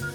[0.00, 0.12] Всем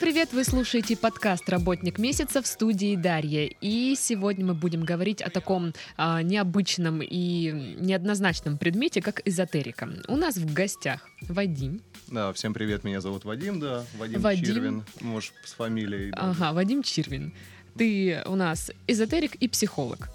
[0.00, 0.32] привет!
[0.32, 3.50] Вы слушаете подкаст «Работник месяца» в студии Дарья.
[3.60, 9.88] И сегодня мы будем говорить о таком а, необычном и неоднозначном предмете, как эзотерика.
[10.08, 11.80] У нас в гостях Вадим.
[12.08, 14.44] Да, всем привет, меня зовут Вадим, да, Вадим, Вадим.
[14.44, 16.10] Червин, может, с фамилией.
[16.10, 16.30] да.
[16.30, 17.34] Ага, Вадим Чирвин.
[17.78, 20.08] Ты у нас эзотерик и психолог.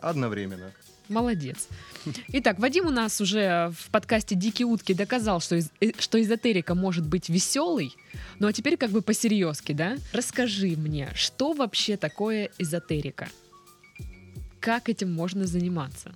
[0.00, 0.72] Одновременно.
[1.08, 1.68] Молодец.
[2.28, 6.74] Итак, Вадим у нас уже в подкасте «Дикие утки» доказал, что, из- э, что эзотерика
[6.74, 7.94] может быть веселой.
[8.38, 9.96] Ну а теперь как бы посерьезки, да?
[10.12, 13.28] Расскажи мне, что вообще такое эзотерика?
[14.60, 16.14] Как этим можно заниматься?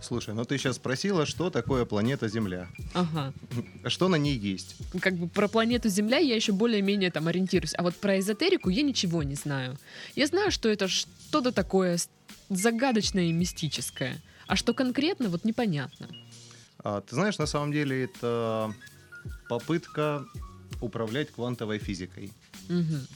[0.00, 2.68] Слушай, ну ты сейчас спросила, что такое планета Земля.
[2.94, 3.32] Ага.
[3.88, 4.76] Что на ней есть?
[5.00, 7.74] Как бы про планету Земля я еще более-менее там ориентируюсь.
[7.76, 9.76] А вот про эзотерику я ничего не знаю.
[10.14, 11.98] Я знаю, что это что-то такое
[12.48, 14.16] загадочное и мистическое.
[14.46, 16.08] А что конкретно, вот непонятно.
[16.78, 18.72] А, ты знаешь, на самом деле это
[19.48, 20.24] попытка
[20.80, 22.32] управлять квантовой физикой.
[22.68, 23.06] Мгм.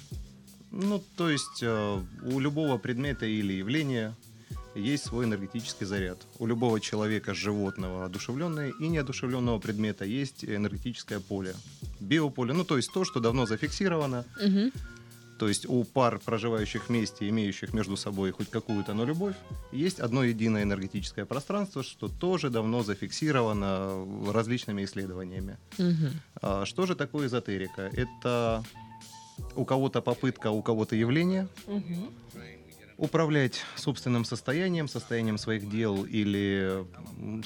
[0.72, 4.14] Ну, то есть э, у любого предмета или явления
[4.74, 6.18] есть свой энергетический заряд.
[6.38, 11.54] У любого человека, животного, одушевленного и неодушевленного предмета есть энергетическое поле.
[12.00, 14.72] Биополе, ну то есть то, что давно зафиксировано, Мгм.
[15.38, 19.34] То есть у пар, проживающих вместе, имеющих между собой хоть какую-то, но любовь,
[19.72, 25.56] есть одно единое энергетическое пространство, что тоже давно зафиксировано различными исследованиями.
[26.42, 27.90] А Что же такое эзотерика?
[27.94, 28.62] Это
[29.56, 32.12] у кого-то попытка, у кого-то явление Мгм.
[33.00, 36.84] Управлять собственным состоянием, состоянием своих дел или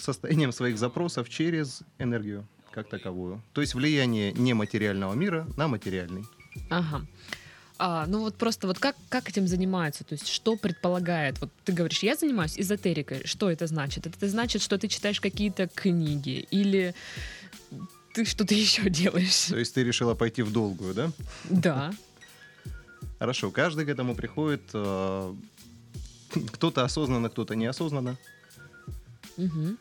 [0.01, 3.41] состоянием своих запросов через энергию как таковую.
[3.53, 6.25] То есть влияние нематериального мира на материальный.
[6.71, 7.07] Ага.
[7.79, 10.03] А, ну вот просто вот как, как этим занимаются?
[10.03, 11.41] То есть что предполагает?
[11.41, 13.23] Вот ты говоришь, я занимаюсь эзотерикой.
[13.25, 14.07] Что это значит?
[14.07, 16.95] Это значит, что ты читаешь какие-то книги или
[18.13, 19.47] ты что-то еще делаешь?
[19.47, 21.13] То есть ты решила пойти в долгую, да?
[21.49, 21.93] Да.
[23.19, 25.35] Хорошо, каждый к этому приходит, э,
[26.53, 28.17] кто-то осознанно, кто-то неосознанно.
[29.37, 29.79] Мгм.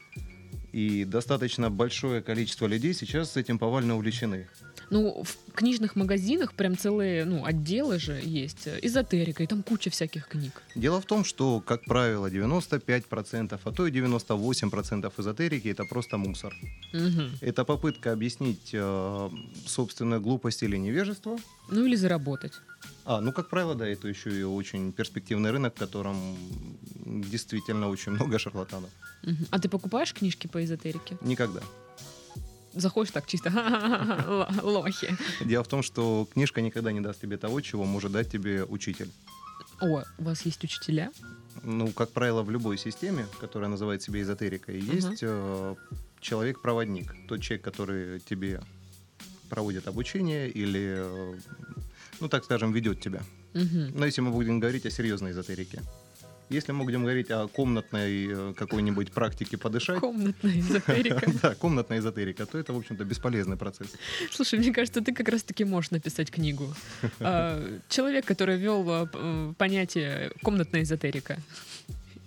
[0.71, 4.47] И достаточно большое количество людей сейчас этим повально увлечены.
[4.93, 8.67] Ну, в книжных магазинах прям целые, ну, отделы же есть.
[8.67, 10.61] э, Эзотерика, и там куча всяких книг.
[10.75, 16.53] Дело в том, что, как правило, 95%, а то и 98% эзотерики это просто мусор.
[16.93, 17.31] Мгм.
[17.41, 19.29] Это попытка объяснить э,
[19.65, 21.37] собственную глупость или невежество.
[21.69, 22.53] Ну или заработать.
[23.05, 26.37] А, ну, как правило, да, это еще и очень перспективный рынок, в котором
[27.31, 28.89] действительно очень много шарлатанов.
[29.23, 29.47] Мгм.
[29.49, 31.17] А ты покупаешь книжки по эзотерике?
[31.21, 31.61] Никогда.
[32.73, 35.15] Заходишь так чисто, «Ха-ха-ха, л- лохи.
[35.41, 39.09] Дело в том, что книжка никогда не даст тебе того, чего может дать тебе учитель.
[39.81, 41.11] О, у вас есть учителя?
[41.63, 45.75] Ну, как правило, в любой системе, которая называет себя эзотерикой, есть э,
[46.19, 47.13] человек-проводник.
[47.27, 48.61] Тот человек, который тебе
[49.49, 51.35] проводит обучение или, э,
[52.19, 53.21] ну, так скажем, ведет тебя.
[53.53, 55.81] Но если мы будем говорить о серьезной эзотерике.
[56.53, 61.31] Если мы будем говорить о комнатной э, какой-нибудь практике подышать, Комнатная эзотерика.
[61.41, 63.87] да, комнатная эзотерика, то это, в общем-то, бесполезный процесс.
[64.31, 66.73] Слушай, мне кажется, ты как раз-таки можешь написать книгу.
[67.19, 71.37] А, Человек, который ввел а, п- э, понятие комнатная эзотерика.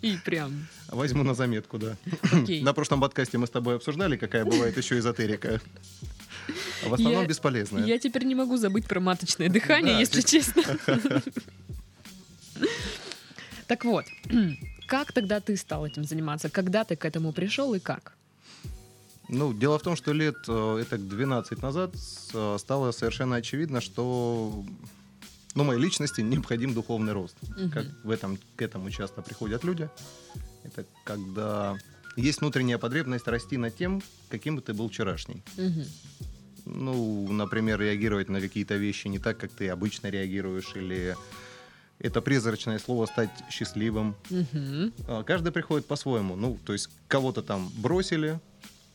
[0.02, 1.96] И прям, Возьму на заметку, да.
[2.62, 5.60] На прошлом подкасте мы с тобой обсуждали, какая бывает еще эзотерика.
[6.84, 7.84] А В основном Я- бесполезная.
[7.84, 10.62] Я теперь не могу забыть про маточное дыхание, Да, если честно.
[13.66, 14.04] Так вот,
[14.86, 16.50] как тогда ты стал этим заниматься?
[16.50, 18.16] Когда ты к этому пришел и как?
[19.28, 21.94] Ну, дело в том, что лет э, это 12 назад
[22.32, 24.64] э, стало совершенно очевидно, что
[25.56, 27.36] ну, моей личности необходим духовный рост.
[27.56, 27.70] Мгм.
[27.70, 29.88] Как в этом, к этому часто приходят люди.
[30.62, 31.76] Это когда
[32.16, 35.42] есть внутренняя потребность расти над тем, каким бы ты был вчерашний.
[35.56, 35.84] Мгм.
[36.66, 41.16] Ну, например, реагировать на какие-то вещи не так, как ты обычно реагируешь, или
[41.98, 44.14] это призрачное слово стать счастливым.
[45.06, 46.36] А, Каждый приходит по-своему.
[46.36, 48.38] Ну, то есть кого-то там бросили,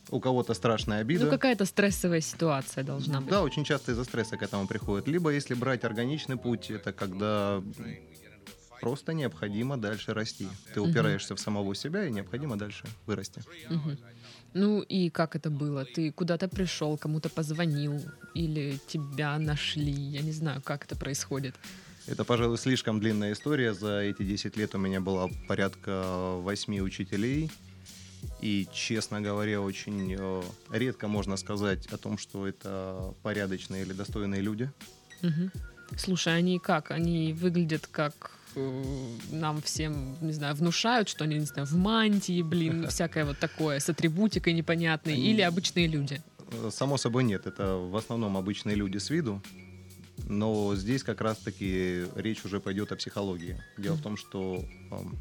[0.10, 1.26] у кого-то страшная обида.
[1.26, 3.30] Ну, какая-то стрессовая ситуация должна быть.
[3.30, 5.08] Да, очень часто из-за стресса к этому приходит.
[5.08, 7.62] Либо, если брать органичный путь, это когда
[8.82, 10.48] просто необходимо дальше расти.
[10.74, 10.90] Ты Мгм.
[10.90, 13.42] упираешься в самого себя, и необходимо дальше вырасти.
[13.70, 13.98] Мгм.
[14.54, 15.86] Ну и как это было?
[15.86, 18.02] Ты куда-то пришел, кому-то позвонил
[18.34, 19.94] или тебя нашли?
[19.94, 21.56] Я не знаю, как это происходит.
[22.08, 23.74] Это, пожалуй, слишком длинная история.
[23.74, 27.52] За эти 10 лет у меня было порядка 8 учителей.
[28.42, 34.42] И, честно говоря, очень э, редко можно сказать о том, что это порядочные или достойные
[34.42, 34.70] люди.
[35.22, 35.52] Мгм.
[35.98, 36.92] Слушай, они как?
[36.92, 38.84] Они выглядят как э,
[39.32, 43.80] нам всем, не знаю, внушают, что они, не знаю, в мантии, блин, всякое вот такое,
[43.80, 46.22] с атрибутикой непонятной, Они- или обычные люди?
[46.52, 49.42] Э, Само собой нет, это в основном обычные люди с виду,
[50.28, 53.62] но здесь как раз-таки речь уже пойдет о психологии.
[53.78, 55.18] Дело в том, что ам,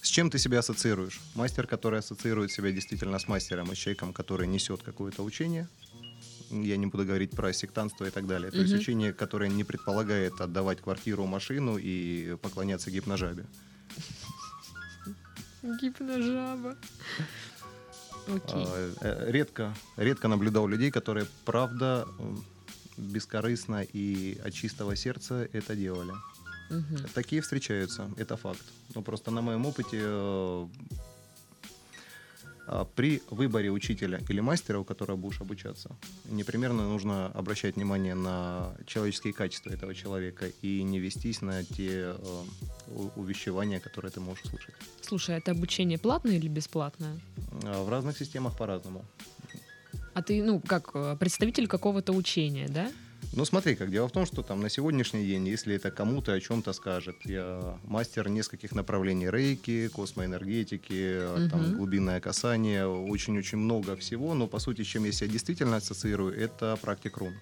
[0.00, 1.20] с чем ты себя ассоциируешь?
[1.34, 5.68] Мастер, который ассоциирует себя действительно с мастером и с человеком, который несет какое-то учение.
[6.50, 8.50] Я не буду говорить про сектантство и так далее.
[8.50, 13.44] То есть учение, которое не предполагает отдавать квартиру, машину и поклоняться гипножабе.
[15.62, 16.76] Гипножаба.
[18.28, 18.64] Окей.
[18.66, 22.06] А, э, Редко, редко наблюдал людей, которые правда
[22.98, 26.12] бескорыстно и от чистого сердца это делали.
[26.70, 26.98] Мгм.
[27.14, 28.64] Такие встречаются, это факт.
[28.94, 30.66] Но просто на моем опыте э,
[32.70, 35.96] а, при выборе учителя или мастера, у которого будешь обучаться,
[36.26, 42.44] непременно нужно обращать внимание на человеческие качества этого человека и не вестись на те э,
[43.16, 44.74] увещевания, которые ты можешь услышать.
[45.00, 47.18] Слушай, а это обучение платное или бесплатное?
[47.64, 49.02] А В разных системах по-разному.
[50.18, 52.90] А ты, ну, как э, представитель какого-то учения, да?
[53.34, 56.40] Ну, смотри, как дело в том, что там на сегодняшний день, если это кому-то о
[56.40, 61.50] чем-то скажет, я мастер нескольких направлений рейки, космоэнергетики, Мгм.
[61.50, 66.36] там глубинное касание, очень-очень много всего, но по сути, с чем я себя действительно ассоциирую,
[66.36, 67.34] это практик рун.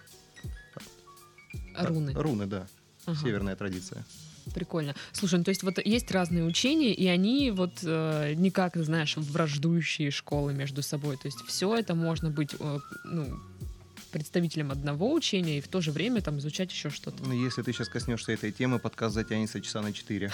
[1.78, 2.12] Руны.
[2.12, 2.67] Руны, да.
[3.06, 3.19] Ага.
[3.23, 4.05] Северная традиция.
[4.54, 4.94] Прикольно.
[5.12, 9.16] Слушай, ну то есть вот есть разные учения, и они вот э, не как, знаешь,
[9.16, 11.16] враждующие школы между собой.
[11.16, 13.38] То есть все это можно быть э, ну,
[14.12, 17.22] представителем одного учения и в то же время там изучать еще что-то.
[17.25, 20.31] Ну, если ты сейчас коснешься этой темы, подкаст затянется часа на 4.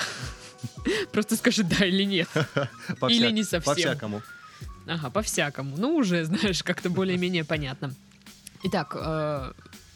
[1.13, 2.29] Просто скажи да или нет.
[3.09, 3.75] Или не совсем.
[3.75, 4.23] По-всякому.
[4.87, 5.77] Ага, по-всякому.
[5.77, 7.95] Ну, уже, знаешь, как-то более-менее понятно.
[8.65, 9.53] Итак, э,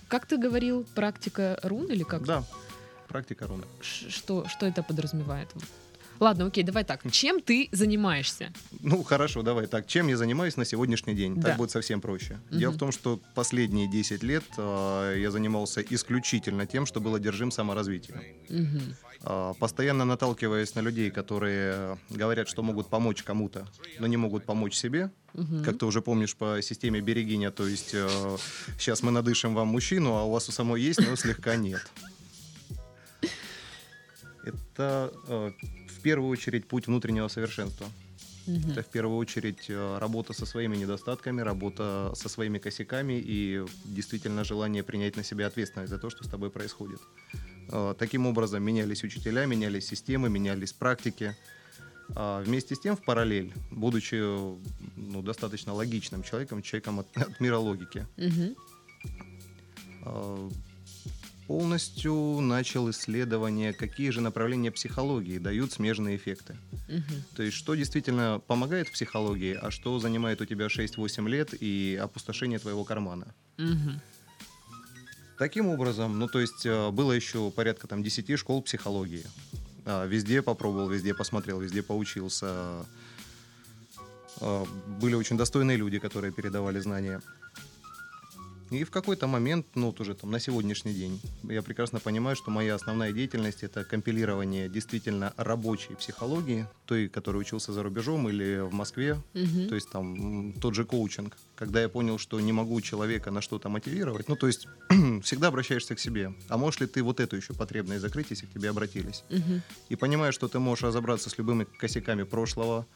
[0.09, 2.25] как ты говорил, практика рун или как?
[2.25, 2.45] Да,
[3.07, 3.65] практика руны.
[3.81, 5.49] Что, что это подразумевает?
[6.21, 7.01] Ладно, окей, давай так.
[7.11, 8.53] Чем ты занимаешься?
[8.81, 9.87] Ну, хорошо, давай так.
[9.87, 11.37] Чем я занимаюсь на сегодняшний день?
[11.37, 11.49] Да.
[11.49, 12.39] Так будет совсем проще.
[12.51, 12.59] Мгм.
[12.59, 17.51] Дело в том, что последние 10 лет э, я занимался исключительно тем, что был одержим
[17.51, 18.23] саморазвитием.
[18.49, 18.97] Мгм.
[19.25, 23.67] Э, постоянно наталкиваясь на людей, которые говорят, что могут помочь кому-то,
[23.99, 25.11] но не могут помочь себе.
[25.35, 25.65] Мгм.
[25.65, 27.95] Как ты уже помнишь по системе Берегиня, то есть
[28.79, 31.83] сейчас мы надышим вам мужчину, а у вас у самой есть, но слегка нет.
[34.47, 35.51] Это э,
[35.89, 37.87] в первую очередь путь внутреннего совершенства.
[38.47, 38.71] Мгм.
[38.71, 44.45] Это в первую очередь э, работа со своими недостатками, работа со своими косяками и действительно
[44.45, 47.01] желание принять на себя ответственность за то, что с тобой происходит.
[47.73, 51.37] Э, Таким образом менялись учителя, менялись системы, менялись практики.
[52.15, 54.15] А Вместе с тем, в параллель, будучи
[54.97, 58.55] ну, достаточно логичным человеком, человеком от, от мира логики, Мгм.
[61.47, 66.57] Полностью начал исследование, какие же направления психологии дают смежные эффекты.
[66.89, 67.23] Мгм.
[67.37, 71.99] То есть, что действительно помогает в психологии, а что занимает у тебя 6-8 лет и
[72.03, 73.27] опустошение твоего кармана.
[73.59, 74.01] Мгм.
[75.39, 79.25] Таким образом, ну, то есть, э, было еще порядка там 10 школ психологии.
[79.85, 82.47] А, Везде попробовал, везде посмотрел, везде поучился.
[84.41, 84.65] А,
[85.01, 87.21] Были очень достойные люди, которые передавали знания.
[88.71, 92.51] И в какой-то момент, ну, вот уже там на сегодняшний день, я прекрасно понимаю, что
[92.51, 98.73] моя основная деятельность это компилирование действительно рабочей психологии, той, которой учился за рубежом или в
[98.73, 99.69] Москве, Мгм.
[99.69, 103.69] то есть там тот же коучинг, когда я понял, что не могу человека на что-то
[103.69, 104.67] мотивировать, ну то есть
[105.23, 106.35] всегда обращаешься к себе.
[106.49, 109.23] А можешь ли ты вот эту еще потребность закрыть, если к тебе обратились?
[109.31, 109.63] Мгм.
[109.89, 112.87] И понимаешь, что ты можешь разобраться с любыми косяками прошлого,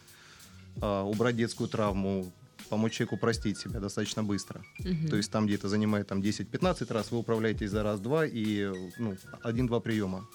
[0.80, 2.32] а, убрать детскую травму,
[2.70, 4.62] помочь человеку простить себя достаточно быстро.
[4.78, 5.08] Мгм.
[5.08, 9.80] То есть там где-то занимает там 10-15 раз, вы управляетесь за раз-два и ну, один-два
[9.80, 10.26] приема.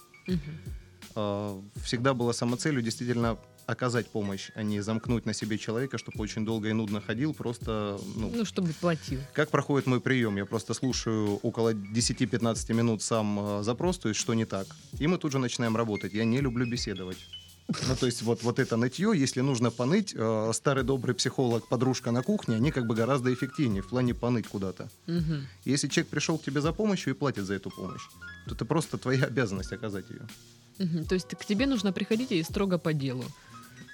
[1.15, 3.38] А, Всегда была самоцелью действительно
[3.68, 8.00] оказать помощь, а не замкнуть на себе человека, чтобы очень долго и нудно ходил, просто,
[8.15, 9.20] ну, Ну, чтобы платил.
[9.34, 10.38] как проходит мой прием?
[10.38, 14.68] Я просто слушаю около 10-15 минут сам э, запрос, то есть что не так.
[15.00, 16.13] И мы тут же начинаем работать.
[16.13, 17.18] Я не люблю беседовать.
[17.67, 22.12] Ну, то есть вот, вот это нытье, если нужно поныть, э, старый добрый психолог, подружка
[22.12, 24.89] на кухне, они как бы гораздо эффективнее в плане поныть куда-то.
[25.07, 25.48] Мгм.
[25.65, 28.03] Если человек пришел к тебе за помощью и платит за эту помощь,
[28.48, 30.27] то это просто твоя обязанность оказать ее.
[30.77, 31.05] Мгм.
[31.05, 33.25] То есть к тебе нужно приходить и строго по делу.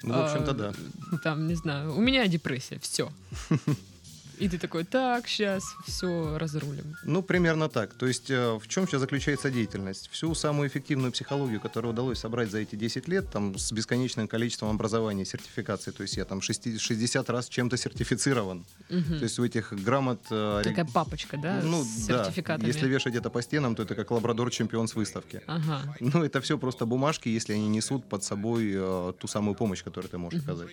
[0.02, 0.74] Ну, в общем-то, А, да.
[1.22, 3.10] Там, не знаю, у меня депрессия, все.
[4.38, 6.96] И ты такой, так, сейчас все разрулим.
[7.04, 7.94] Ну, примерно так.
[7.94, 10.08] То есть э, в чем сейчас заключается деятельность?
[10.10, 14.70] Всю самую эффективную психологию, которую удалось собрать за эти 10 лет, там, с бесконечным количеством
[14.70, 18.64] образований, сертификаций, то есть я там 60 раз чем-то сертифицирован.
[18.90, 19.18] Мгм.
[19.18, 20.20] То есть у этих грамот...
[20.30, 22.24] э, Такая папочка, да, ну, с да.
[22.24, 22.66] сертификатами?
[22.66, 25.42] Если вешать это по стенам, то это как лабрадор-чемпион с выставки.
[25.46, 25.82] Ага.
[26.00, 30.10] Ну, это все просто бумажки, если они несут под собой э, ту самую помощь, которую
[30.10, 30.50] ты можешь Мгм.
[30.50, 30.70] оказать.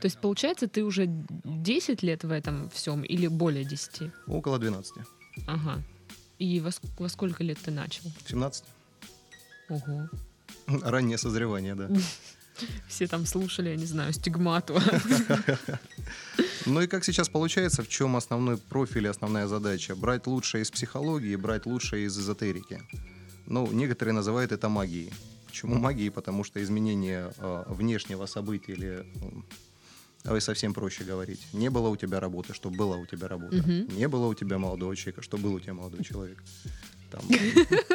[0.00, 4.10] То есть, получается, ты уже 10 лет в этом всем или более 10?
[4.26, 4.94] Около 12.
[5.46, 5.82] Ага.
[6.38, 8.10] И во, во сколько лет ты начал?
[8.26, 8.64] 17.
[9.68, 10.08] Ого.
[10.66, 11.88] Раннее созревание, да.
[12.88, 14.80] Все там слушали, я не знаю, стигмату.
[16.66, 19.96] Ну и как сейчас получается, в чем основной профиль и основная задача?
[19.96, 22.82] Брать лучшее из психологии, брать лучшее из эзотерики.
[23.46, 25.10] Ну, некоторые называют это магией.
[25.46, 26.10] Почему магией?
[26.10, 29.06] Потому что изменение э, внешнего события или
[30.24, 31.40] Давай совсем проще говорить.
[31.52, 33.56] Не было у тебя работы, что была у тебя работа.
[33.56, 33.96] Мгм.
[33.96, 36.42] Не было у тебя молодого человека, что был у тебя молодой человек.
[37.10, 37.22] Там,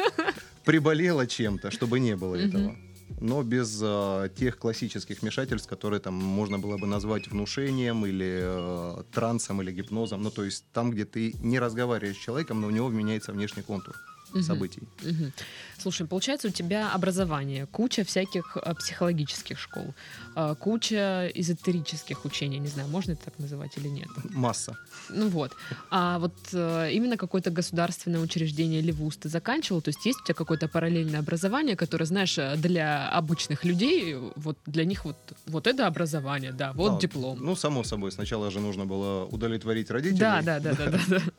[0.64, 2.76] приболела чем-то, чтобы не было этого.
[3.20, 9.02] Но без а, тех классических вмешательств, которые там можно было бы назвать внушением или э,
[9.12, 10.22] трансом или гипнозом.
[10.22, 13.62] Ну, то есть там, где ты не разговариваешь с человеком, но у него меняется внешний
[13.62, 13.94] контур
[14.34, 14.42] Мгм.
[14.44, 14.82] событий.
[15.02, 15.32] Мгм.
[15.78, 19.94] Слушай, получается, у тебя образование, куча всяких а, психологических школ,
[20.34, 24.08] а, куча эзотерических учений, не знаю, можно это так называть или нет.
[24.30, 24.76] Масса.
[25.10, 25.52] Ну вот.
[25.90, 29.82] А вот э, именно какое-то государственное учреждение или вуз ты заканчивал?
[29.82, 34.30] То есть есть у тебя какое-то параллельное образование, которое, знаешь, э, для обычных людей, э,
[34.36, 37.38] вот для них вот, вот это образование, да, вот А, диплом.
[37.40, 38.12] Ну, само собой.
[38.12, 40.18] Сначала же нужно было удовлетворить родителей.
[40.18, 41.20] да, да, да, да, да, да.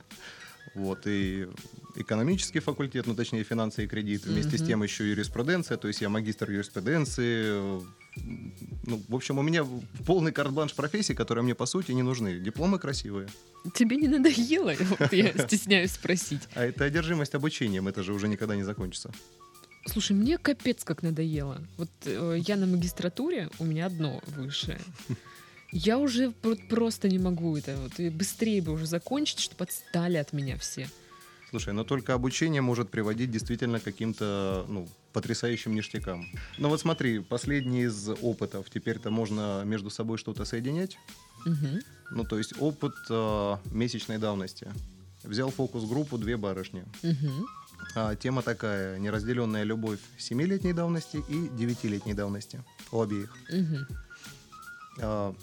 [0.76, 1.48] Вот, и
[1.96, 4.26] экономический факультет, ну, точнее, финансы и кредит.
[4.26, 4.68] Вместе с Мгм.
[4.68, 7.82] тем еще юриспруденция, то есть я магистр юриспруденции.
[8.86, 9.66] Ну, в общем, у меня
[10.06, 12.40] полный карт-бланш профессий, которые мне, по сути, не нужны.
[12.40, 13.28] Дипломы красивые.
[13.74, 14.74] Тебе не надоело?
[15.00, 16.42] Вот я стесняюсь спросить.
[16.56, 19.12] А это одержимость обучением, это же уже никогда не закончится.
[19.88, 21.62] Слушай, мне капец как надоело.
[21.78, 24.80] Вот э, я на магистратуре, у меня одно высшее.
[25.72, 27.76] Я уже пр- просто не могу это.
[27.78, 30.88] Вот, и быстрее бы уже закончить, чтобы отстали от меня все.
[31.50, 36.26] Слушай, но только обучение может приводить действительно к каким-то, ну, потрясающим ништякам.
[36.58, 38.70] Ну вот смотри, последний из опытов.
[38.70, 40.98] Теперь-то можно между собой что-то соединять.
[41.46, 41.80] Мгм.
[42.12, 44.68] Ну, то есть опыт э, месячной давности.
[45.24, 46.84] Взял фокус-группу «Две барышни».
[47.04, 47.48] Мгм.
[47.96, 48.98] А, тема такая.
[49.00, 52.64] Неразделенная любовь 7-летней давности и 9-летней давности.
[52.92, 53.34] У обеих.
[53.50, 53.88] Мгм.
[55.00, 55.34] А,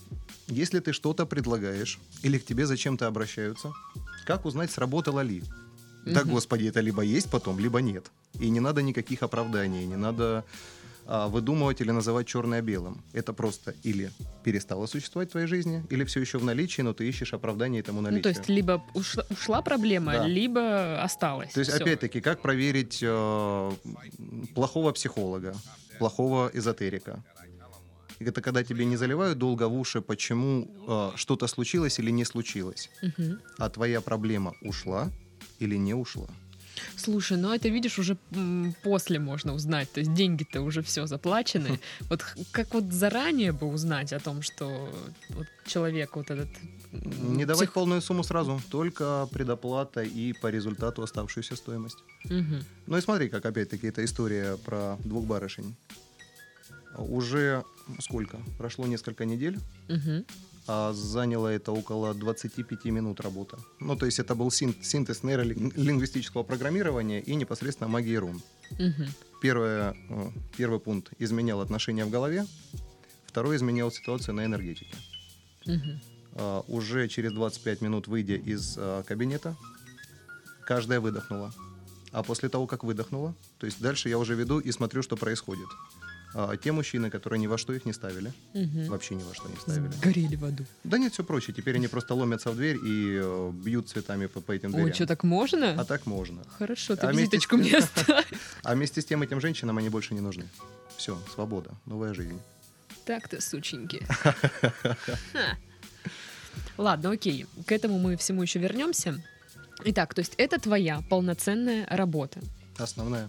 [0.49, 3.73] если ты что-то предлагаешь или к тебе зачем-то обращаются,
[4.27, 5.43] как узнать, сработало ли?
[6.07, 8.11] Да, господи, это либо есть потом, либо нет.
[8.41, 10.45] И не надо никаких оправданий, не надо
[11.07, 13.03] а, выдумывать или называть черное белым.
[13.13, 14.11] Это просто или
[14.45, 18.01] перестало существовать в твоей жизни, или все еще в наличии, но ты ищешь оправдание этому
[18.01, 18.23] Ну, наличию.
[18.23, 20.27] то есть либо ушла, ушла проблема, Да.
[20.27, 21.53] либо осталась.
[21.53, 21.83] То есть, Всё.
[21.83, 23.71] опять-таки, как проверить э,
[24.55, 25.55] плохого психолога,
[25.99, 27.23] плохого эзотерика?
[28.29, 32.91] Это когда тебе не заливают долго в уши, почему э, что-то случилось или не случилось,
[33.03, 33.41] Мгм.
[33.59, 35.11] а твоя проблема ушла
[35.61, 36.29] или не ушла.
[36.97, 38.17] Слушай, ну это видишь уже
[38.83, 41.79] после можно узнать, то есть деньги-то уже все заплачены.
[42.11, 44.89] Вот х- как вот заранее бы узнать о том, что
[45.31, 46.49] вот человек вот этот
[46.93, 51.99] Не давать псих- полную сумму сразу, только предоплата и по результату оставшуюся стоимость.
[52.25, 52.65] Мгм.
[52.87, 55.75] Ну и смотри, как опять-таки эта история про двух барышень.
[56.99, 57.65] Уже
[58.01, 58.39] сколько?
[58.59, 59.59] Прошло несколько недель,
[59.89, 60.25] Мгм.
[60.67, 63.57] а заняло это около 25 минут работы.
[63.81, 68.41] Ну, то есть это был син- синтез нейролингвистического программирования и непосредственно магии рун.
[68.79, 69.07] Мгм.
[69.41, 72.47] Первое, э, первый пункт изменял отношения в голове,
[73.27, 74.95] второй изменял ситуацию на энергетике.
[75.67, 76.01] Мгм.
[76.35, 79.57] А, Уже через 25 минут, выйдя из а, кабинета,
[80.67, 81.53] каждая выдохнула.
[82.13, 85.67] А после того, как выдохнула, то есть дальше я уже веду и смотрю, что происходит.
[86.35, 88.87] А, Те мужчины, которые ни во что их не ставили, Мгм.
[88.87, 89.91] вообще ни во что не ставили.
[89.93, 90.65] Сгорели в аду.
[90.85, 91.53] Да нет, все проще.
[91.53, 94.87] Теперь они просто ломятся в дверь и э, бьют цветами по, по этим дверям.
[94.87, 95.75] Ой, что, так можно?
[95.79, 96.43] А так можно.
[96.59, 98.33] Хорошо, ты А визиточку мне тем- оставь.
[98.63, 100.49] А вместе с тем этим женщинам они больше не нужны.
[100.97, 102.41] Все, свобода, новая жизнь.
[103.05, 104.07] Так-то, сученьки.
[106.79, 107.47] Ладно, окей.
[107.67, 109.23] К этому мы всему еще вернемся.
[109.85, 112.41] Итак, то есть это твоя полноценная работа.
[112.79, 113.29] Основная.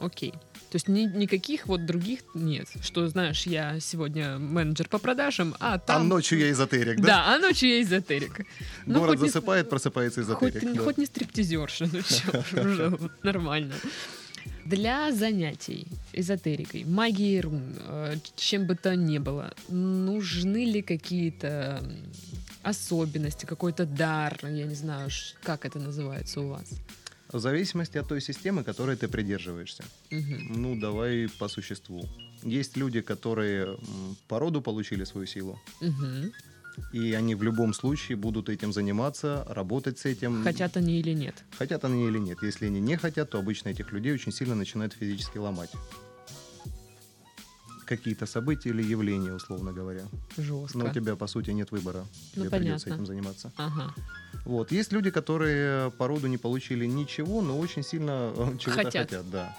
[0.00, 0.34] Окей.
[0.76, 2.68] То есть ни- никаких вот других нет.
[2.82, 6.06] Что, знаешь, я сегодня менеджер по продажам, а А там...
[6.06, 7.06] ночью я эзотерик, да?
[7.06, 8.44] Да, а ночью я эзотерик.
[8.84, 10.74] Ну, Город не- засыпает, просыпается эзотерик.
[10.74, 10.82] да.
[10.82, 13.72] хоть не стриптизерша, ну что, уже нормально.
[14.66, 21.82] Для занятий эзотерикой, магией рун, э, чем бы то ни было, нужны ли какие-то
[22.62, 25.08] особенности, какой-то дар, я не знаю,
[25.42, 26.68] как это называется у вас.
[27.36, 29.84] В зависимости от той системы, которой ты придерживаешься.
[30.10, 30.62] Мгм.
[30.62, 32.08] Ну, давай по существу.
[32.42, 33.76] Есть люди, которые
[34.26, 36.32] по роду получили свою силу, Мгм.
[36.94, 40.42] и они в любом случае будут этим заниматься, работать с этим.
[40.44, 41.44] Хотят они или нет?
[41.58, 42.38] Хотят они или нет.
[42.42, 45.70] Если они не хотят, то обычно этих людей очень сильно начинают физически ломать.
[47.86, 50.02] Какие-то события или явления, условно говоря.
[50.36, 50.78] Жестко.
[50.78, 52.04] Но у тебя, по сути, нет выбора.
[52.34, 53.02] Ну, Тебе придется понятно.
[53.02, 53.52] этим заниматься.
[53.56, 53.94] Ага.
[54.44, 54.72] Вот.
[54.72, 59.10] Есть люди, которые по роду не получили ничего, но очень сильно э, чего-то Хотят.
[59.10, 59.30] хотят.
[59.30, 59.56] да.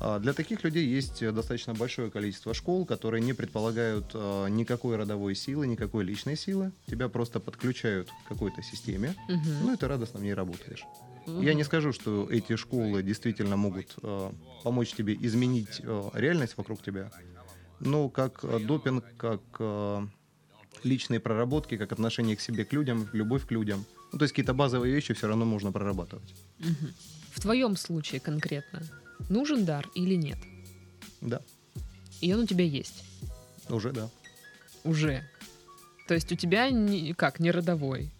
[0.00, 5.34] А Для таких людей есть достаточно большое количество школ, которые не предполагают э, никакой родовой
[5.34, 6.70] силы, никакой личной силы.
[6.86, 9.64] Тебя просто подключают к какой-то системе, Мгм.
[9.64, 10.84] ну и ты радостно в ней работаешь.
[11.26, 11.42] Мгм.
[11.42, 14.30] Я не скажу, что эти школы действительно могут э,
[14.62, 15.80] помочь тебе изменить
[16.14, 17.10] реальность вокруг тебя,
[17.80, 20.06] но как э, допинг, как э,
[20.84, 23.84] личные проработки, как отношение к себе, к людям, любовь к людям.
[24.12, 26.34] Ну, то есть какие-то базовые вещи все равно можно прорабатывать.
[26.58, 26.92] Мгм.
[27.32, 28.82] В твоем случае конкретно
[29.28, 30.38] нужен дар или нет?
[31.20, 31.40] Да,
[32.20, 33.04] И он у тебя есть
[33.68, 34.10] уже да.
[34.84, 35.28] уже.
[36.08, 38.10] То есть у тебя не, как, не родовой?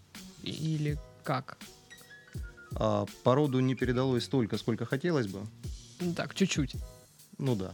[0.43, 1.57] Или как?
[2.75, 5.41] А по роду не передалось столько, сколько хотелось бы.
[5.99, 6.75] Ну так, чуть-чуть.
[7.37, 7.73] Ну да.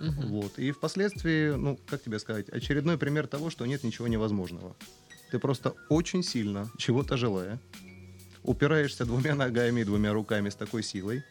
[0.00, 0.28] Мгм.
[0.28, 0.58] Вот.
[0.58, 4.74] И впоследствии, ну, как тебе сказать, очередной пример того, что нет ничего невозможного.
[5.30, 7.60] Ты просто очень сильно, чего-то желая,
[8.42, 11.22] упираешься двумя ногами и двумя руками с такой силой,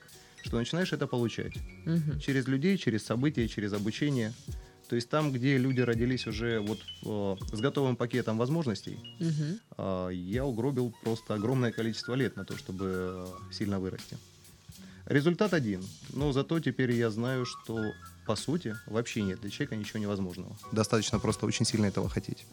[0.44, 1.54] что начинаешь это получать.
[1.86, 2.20] Мгм.
[2.20, 4.34] Через людей, через события, через обучение.
[4.88, 9.60] То есть там, где люди родились уже вот э, с готовым пакетом возможностей, Мгм.
[9.78, 14.18] а, я угробил просто огромное количество лет на то, чтобы э, сильно вырасти.
[15.06, 15.82] Результат один.
[16.14, 17.94] Но зато теперь я знаю, что
[18.30, 20.56] по сути вообще нет для человека ничего невозможного.
[20.72, 22.46] Достаточно просто очень сильно этого хотеть.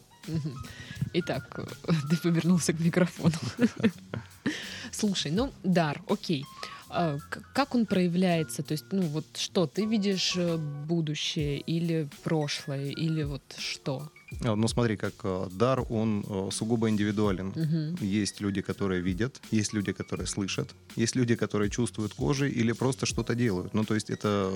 [1.13, 1.69] Итак,
[2.11, 3.35] ты повернулся к микрофону.
[4.91, 6.47] Слушай, ну, дар, окей.
[6.89, 7.19] А,
[7.53, 8.63] Как он проявляется?
[8.63, 10.57] То есть, ну, вот что, ты видишь э,
[10.89, 14.11] будущее или прошлое, или вот что?
[14.45, 17.49] А, Ну смотри, как э, дар, он э, сугубо индивидуален.
[17.49, 17.97] Мгм.
[18.01, 23.05] Есть люди, которые видят, есть люди, которые слышат, есть люди, которые чувствуют кожей или просто
[23.05, 23.75] что-то делают.
[23.75, 24.51] Ну, то есть это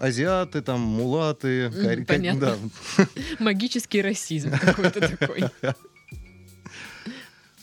[0.00, 2.40] азиаты, там, мулаты, кори- понятно.
[2.96, 3.06] да,
[3.38, 5.44] Магический расизм какой-то такой.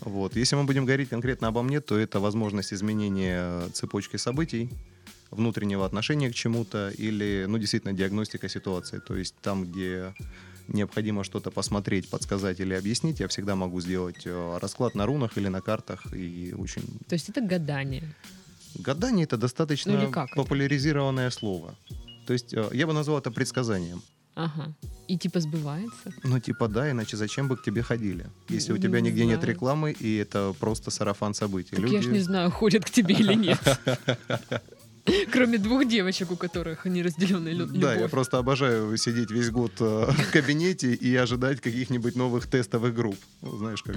[0.01, 0.35] Вот.
[0.35, 4.69] Если мы будем говорить конкретно обо мне, то это возможность изменения цепочки событий,
[5.31, 8.99] внутреннего отношения к чему-то или, ну, действительно, диагностика ситуации.
[8.99, 10.13] То есть там, где
[10.67, 15.47] необходимо что-то посмотреть, подсказать или объяснить, я всегда могу сделать э, расклад на рунах или
[15.49, 16.05] на картах.
[16.13, 16.83] И очень...
[17.09, 18.03] То есть это гадание.
[18.75, 20.35] Гадание— это достаточно Ну как это?
[20.35, 21.75] популяризированное слово.
[22.27, 24.01] То есть э, я бы назвал это предсказанием.
[24.35, 24.71] Ага.
[25.07, 26.11] И типа сбывается?
[26.23, 28.27] Ну, типа, да, иначе зачем бы к тебе ходили?
[28.49, 29.53] Если у Не тебя нигде нет знаю.
[29.53, 31.75] рекламы, и это просто сарафан событий.
[31.75, 33.59] Так я ж не знаю, ходят к тебе или нет.
[35.31, 37.79] Кроме двух девочек, у которых неразделенная лю- любовь.
[37.81, 42.93] Да, я просто обожаю сидеть весь год э, в кабинете и ожидать каких-нибудь новых тестовых
[42.93, 43.17] групп.
[43.41, 43.95] Знаешь как.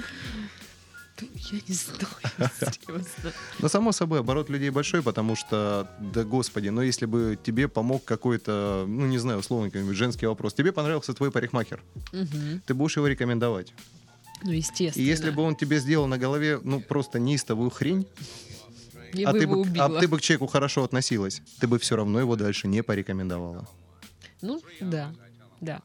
[1.20, 2.00] Я не знаю,
[2.60, 3.32] серьезно.
[3.58, 8.04] Но, само собой, оборот людей большой, потому что, да господи, но если бы тебе помог
[8.04, 10.54] какой-то, ну, не знаю, условно, какой-нибудь женский вопрос.
[10.54, 11.82] Тебе понравился твой парикмахер.
[12.66, 13.72] Ты будешь его рекомендовать.
[14.42, 15.04] Ну, естественно.
[15.04, 18.06] И если бы он тебе сделал на голове, ну, просто неистовую хрень,
[19.12, 22.20] Я а ты бы, а ты бы к человеку хорошо относилась, ты бы все равно
[22.20, 23.68] его дальше не порекомендовала.
[24.40, 25.12] Ну, да,
[25.60, 25.82] да.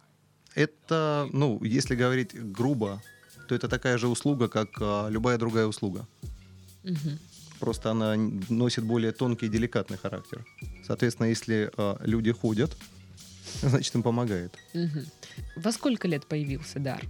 [0.54, 3.02] Это, ну, если говорить грубо,
[3.48, 6.08] то это такая же услуга, как а, любая другая услуга.
[6.84, 7.20] Мгм.
[7.60, 8.16] Просто она
[8.50, 10.46] носит более тонкий и деликатный характер.
[10.86, 12.76] Соответственно, если а, люди ходят,
[13.62, 14.54] значит им помогает.
[14.74, 15.06] Мгм.
[15.56, 17.04] Во сколько лет появился дар?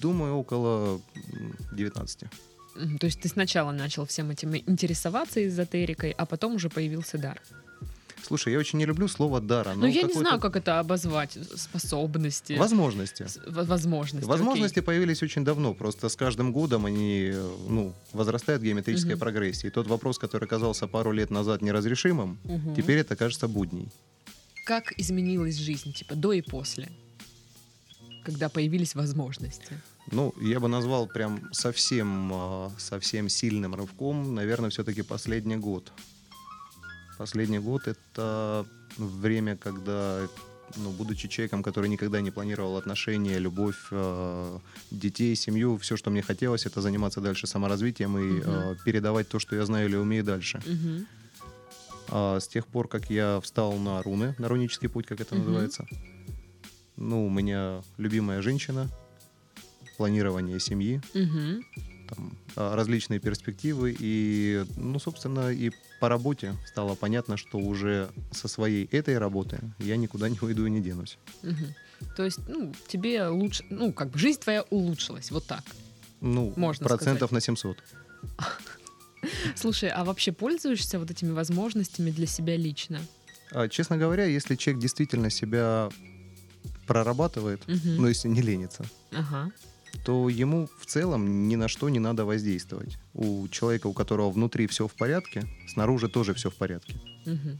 [0.00, 1.00] Думаю, около
[1.32, 2.24] м, 19.
[2.76, 2.98] Мгм.
[2.98, 7.40] То есть ты сначала начал всем этим интересоваться эзотерикой, а потом уже появился дар.
[8.26, 9.74] Слушай, я очень не люблю слово дара.
[9.74, 11.38] Но, Ну, я не знаю, как это обозвать.
[11.56, 12.52] Способности.
[12.58, 13.22] Возможности.
[13.26, 14.26] с- Возможности.
[14.28, 17.32] Возможности появились очень давно, просто с каждым годом они
[17.68, 19.20] ну, возрастают в геометрической Мгм.
[19.20, 19.70] прогрессии.
[19.70, 22.56] Тот вопрос, который казался пару лет назад неразрешимым, окей.
[22.58, 22.74] Мгм.
[22.76, 23.88] теперь это кажется будней.
[24.64, 26.88] Как изменилась жизнь, типа до и после,
[28.24, 29.80] когда появились возможности?
[30.10, 35.92] Ну, я бы назвал прям совсем, а, совсем сильным рывком, наверное, все-таки последний год.
[37.18, 38.64] Последний год— это
[38.96, 40.20] время, когда,
[40.76, 44.60] ну, будучи человеком, который никогда не планировал отношения, любовь, а,
[44.92, 48.44] детей, семью, все, что мне хотелось, это заниматься дальше саморазвитием и Мгм.
[48.46, 50.62] а, передавать то, что я знаю или умею дальше.
[50.64, 51.06] Мгм.
[52.10, 55.44] А с тех пор, как я встал на руны, на рунический путь, как это Мгм.
[55.44, 55.86] называется,
[56.96, 58.88] ну, у меня любимая женщина,
[59.96, 61.64] планирование семьи, Мгм.
[62.08, 63.94] Там, а, различные перспективы.
[63.98, 69.96] И, ну, собственно, и по работе стало понятно, что уже со своей этой работы я
[69.96, 71.18] никуда не уйду и не денусь.
[71.42, 71.74] Мгм.
[72.16, 75.62] То есть, ну, тебе лучше, ну, как бы жизнь твоя улучшилась, вот так.
[76.20, 77.82] Ну, Можно процентов на 700.
[79.56, 83.00] Слушай, а вообще пользуешься вот этими возможностями для себя лично?
[83.50, 85.88] А, честно говоря, если человек действительно себя
[86.86, 87.96] прорабатывает, Мгм.
[87.98, 89.50] ну, если не ленится, Ага.
[90.04, 92.96] То ему в целом ни на что не надо воздействовать.
[93.14, 96.94] У человека, у которого внутри все в порядке, снаружи тоже все в порядке.
[97.26, 97.58] Мгм.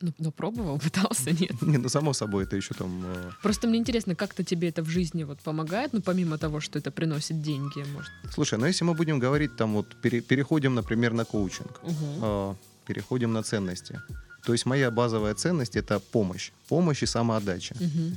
[0.00, 1.62] Ну, но пробовал, пытался, нет?
[1.62, 3.02] Не, ну, само собой, это еще там...
[3.04, 6.78] э, Просто мне интересно, как-то тебе это в жизни вот помогает, ну, помимо того, что
[6.78, 8.10] это приносит деньги, может.
[8.34, 11.94] Слушай, ну если мы будем говорить, там вот пере- переходим, например, на коучинг, Мгм.
[12.22, 12.54] э,
[12.86, 14.00] переходим на ценности.
[14.44, 16.50] То есть моя базовая ценность это помощь.
[16.68, 17.76] Помощь и самоотдача.
[17.78, 18.16] Мгм.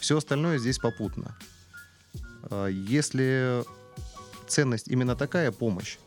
[0.00, 1.36] все остальное здесь попутно.
[2.50, 3.64] А, если
[4.46, 5.98] ценность именно такая помощь,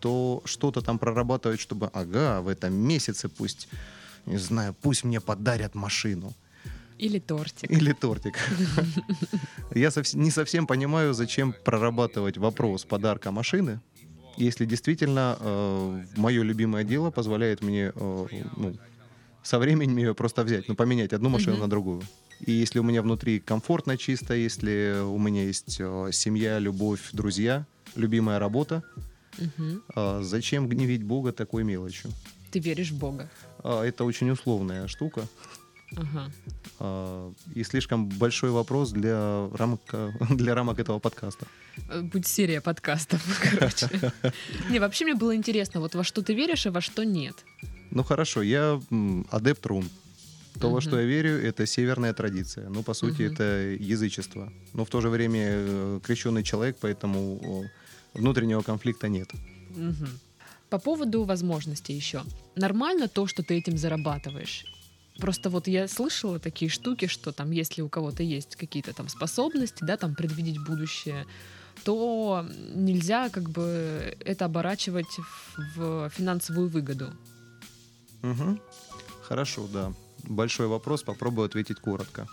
[0.00, 3.68] то что-то там прорабатывать, чтобы, ага, в этом месяце пусть,
[4.26, 6.32] не знаю, пусть мне подарят машину
[6.98, 7.70] Или тортик.
[7.70, 8.36] или тортик.
[9.74, 13.80] Я не совсем понимаю, зачем прорабатывать вопрос подарка машины,
[14.36, 15.36] если действительно
[16.16, 18.74] мое любимое дело позволяет мне э, ну,
[19.42, 22.02] со временем ее просто взять, ну, поменять одну машину на другую.
[22.46, 27.64] И если у меня внутри комфортно, чисто, если у меня есть э, семья, любовь, друзья,
[27.94, 28.82] любимая работа,
[29.38, 32.10] э, зачем гневить Бога такой мелочью?
[32.50, 33.30] Ты веришь в Бога.
[33.62, 35.26] А, Это очень условная штука.
[35.94, 37.32] Ага.
[37.54, 39.80] И слишком большой вопрос для рамок,
[40.30, 41.46] для рамок этого подкаста.
[41.90, 43.88] Э, Будет серия подкастов, короче.
[44.70, 47.44] Не, вообще мне было интересно, вот во что ты веришь, а во что нет.
[47.90, 48.80] Ну хорошо, я
[49.30, 49.84] адепт рун.
[50.60, 52.68] То, во что я верю, это северная традиция.
[52.68, 53.42] Ну, по сути, это
[53.80, 54.52] язычество.
[54.74, 57.64] Но в то же время э, крещенный человек, поэтому
[58.14, 59.30] внутреннего конфликта нет.
[60.68, 62.22] По поводу возможностей еще.
[62.56, 64.64] Нормально то, что ты этим зарабатываешь?
[65.18, 69.84] Просто вот я слышала такие штуки, что там, если у кого-то есть какие-то там способности,
[69.84, 71.26] да, там предвидеть будущее,
[71.84, 75.18] то нельзя как бы это оборачивать
[75.76, 77.12] в, финансовую выгоду.
[78.22, 78.60] Мгм.
[79.22, 79.92] Хорошо, да.
[80.24, 82.26] Большой вопрос, попробую ответить коротко.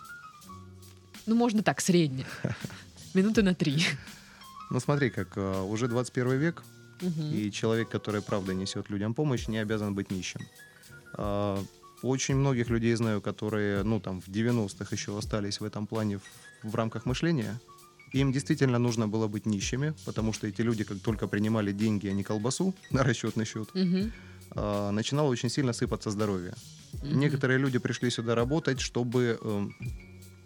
[1.26, 2.26] Ну, можно так, средне.
[3.14, 3.86] Минуты на три.
[4.72, 6.64] Ну смотри, как э, уже 21 век,
[7.34, 10.42] и человек, который правда несет людям помощь, не обязан быть нищим.
[11.14, 11.64] А,
[12.02, 16.24] Очень многих людей знаю, которые, ну, там, в 90-х еще остались в этом плане в,
[16.64, 17.60] в рамках мышления.
[18.14, 22.14] Им действительно нужно было быть нищими, потому что эти люди, как только принимали деньги, а
[22.14, 24.12] не колбасу на расчетный счет, Мгм.
[24.52, 26.54] а, начинало очень сильно сыпаться здоровье.
[27.04, 27.20] Мгм.
[27.20, 29.76] Некоторые люди пришли сюда работать, чтобы эм,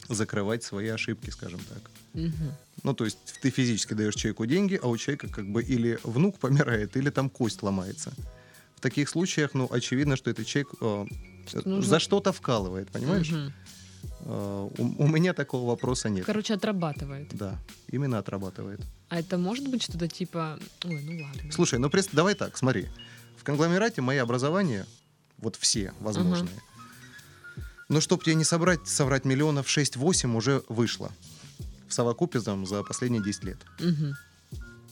[0.09, 1.89] закрывать свои ошибки, скажем так.
[2.13, 2.51] Мгм.
[2.83, 6.39] Ну, то есть ты физически даешь человеку деньги, а у человека как бы или внук
[6.39, 8.13] помирает, или там кость ломается.
[8.75, 11.05] В таких случаях, ну, очевидно, что этот человек э,
[11.47, 13.29] Что за что-то вкалывает, понимаешь?
[13.29, 13.53] Мгм.
[14.25, 16.25] Э, у, у меня такого вопроса нет.
[16.25, 17.29] Короче, отрабатывает.
[17.35, 17.59] Да,
[17.89, 18.81] именно отрабатывает.
[19.09, 20.59] А это может быть что-то типа...
[20.85, 21.51] Ой, ну ладно.
[21.51, 22.87] Слушай, ну прес- давай так, смотри.
[23.37, 24.85] В конгломерате мои образования,
[25.37, 26.61] вот все возможные.
[27.89, 31.11] Но чтоб тебе не собрать, соврать миллионов 6-8 уже вышло.
[31.87, 33.57] В совокупе там, за последние 10 лет.
[33.79, 34.15] Мгм.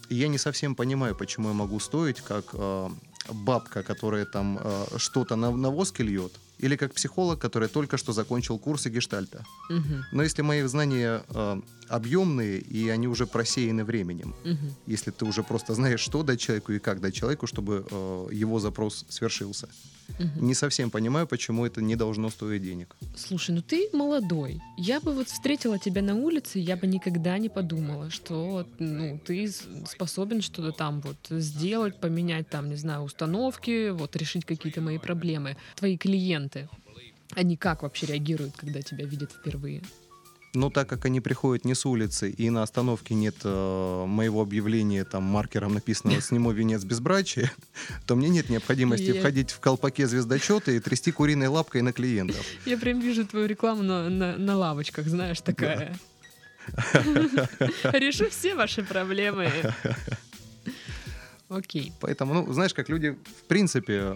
[0.09, 2.89] И я не совсем понимаю, почему я могу стоить как э,
[3.31, 8.13] бабка, которая там э, что-то на, на воске льет, или как психолог, который только что
[8.13, 9.43] закончил курсы гештальта.
[9.69, 10.05] Мгм.
[10.11, 14.75] Но если мои знания э, объемные, и они уже просеяны временем, Мгм.
[14.87, 18.59] если ты уже просто знаешь, что дать человеку и как дать человеку, чтобы э, его
[18.59, 19.67] запрос свершился.
[20.19, 20.47] Мгм.
[20.47, 22.95] Не совсем понимаю, почему это не должно стоить денег.
[23.15, 24.59] Слушай, ну ты молодой.
[24.77, 29.49] Я бы вот встретила тебя на улице, я бы никогда не подумала, что ну, ты
[29.85, 35.57] способен что-то там вот сделать, поменять там, не знаю, установки, вот решить какие-то мои проблемы.
[35.75, 36.69] Твои клиенты,
[37.35, 39.81] они как вообще реагируют, когда тебя видят впервые?
[40.53, 45.05] Но так как они приходят не с улицы, и на остановке нет э, моего объявления
[45.05, 47.51] там маркером написанного «Сниму венец безбрачия»,
[48.05, 52.45] то мне нет необходимости Я- входить в колпаке звездочета и трясти куриной лапкой на клиентов.
[52.65, 55.97] Я прям вижу твою рекламу на, на, на лавочках, знаешь, такая.
[57.93, 59.49] Решу все ваши проблемы.
[61.47, 61.91] Окей.
[61.99, 64.15] Поэтому, ну, знаешь, как люди, в принципе,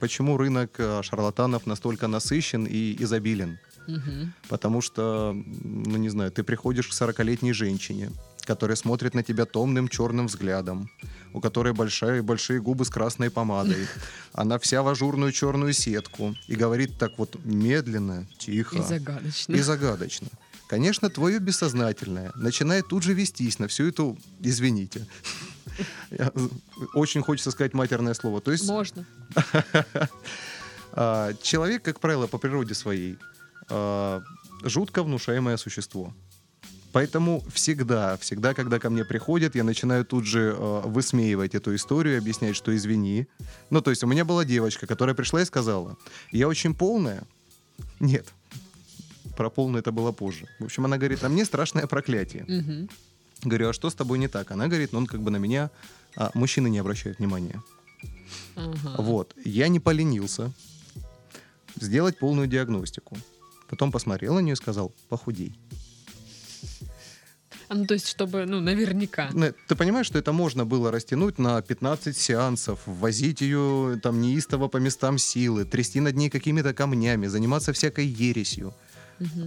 [0.00, 3.58] почему рынок э, шарлатанов настолько насыщен и изобилен?
[3.86, 4.32] Мгм.
[4.48, 8.10] Потому что, ну, не знаю, ты приходишь к 40-летней женщине,
[8.46, 10.90] которая смотрит на тебя томным черным взглядом,
[11.32, 13.86] у которой большие, большие губы с красной помадой.
[14.32, 19.54] Она вся в ажурную черную сетку и говорит так вот медленно, тихо И загадочно.
[19.54, 20.28] и загадочно.
[20.68, 25.06] конечно, твое бессознательное начинает тут же вестись на всю эту, извините,
[26.94, 28.40] очень хочется сказать матерное слово.
[28.40, 29.04] То есть Можно.
[30.92, 33.16] а, человек, как правило, по природе своей
[33.68, 34.22] а,
[34.62, 36.12] жутко внушаемое существо.
[36.92, 42.18] Поэтому всегда, всегда, когда ко мне приходят, я начинаю тут же э, высмеивать эту историю,
[42.18, 43.26] объяснять, что извини.
[43.70, 45.96] Ну, то есть у меня была девочка, которая пришла и сказала,
[46.30, 47.24] я очень полная.
[47.98, 48.32] Нет,
[49.36, 50.46] про полную это было позже.
[50.60, 52.44] В общем, она говорит, а мне страшное проклятие.
[52.46, 52.88] Мгм.
[53.42, 54.52] Говорю, а что с тобой не так?
[54.52, 55.70] Она говорит, ну, он как бы на меня,
[56.16, 57.60] а, мужчины не обращают внимания.
[58.54, 58.94] Ага.
[58.98, 59.34] Вот.
[59.44, 60.52] Я не поленился
[61.80, 63.16] сделать полную диагностику.
[63.74, 65.58] Потом посмотрел на нее и сказал, похудей.
[67.68, 69.30] А, Ну, то есть, чтобы, ну, наверняка.
[69.32, 74.68] Ну, Ты понимаешь, что это можно было растянуть на 15 сеансов, возить ее там неистово
[74.68, 78.72] по местам силы, трясти над ней какими-то камнями, заниматься всякой ересью,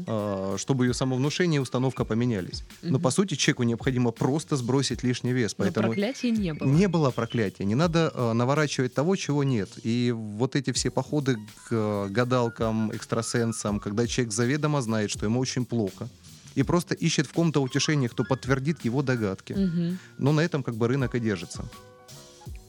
[0.07, 2.63] А, чтобы ее самовнушение и установка поменялись.
[2.81, 5.55] Но по сути человеку необходимо просто сбросить лишний вес.
[5.57, 6.67] Но Поэтому проклятия не было.
[6.67, 7.65] Не было проклятия.
[7.65, 9.69] Не надо э, наворачивать того, чего нет.
[9.83, 15.39] И вот эти все походы к э, гадалкам, экстрасенсам, когда человек заведомо знает, что ему
[15.39, 16.07] очень плохо,
[16.55, 19.53] и просто ищет в ком-то утешение, кто подтвердит его догадки.
[19.53, 19.99] Мгм.
[20.17, 21.65] Но на этом как бы рынок и держится.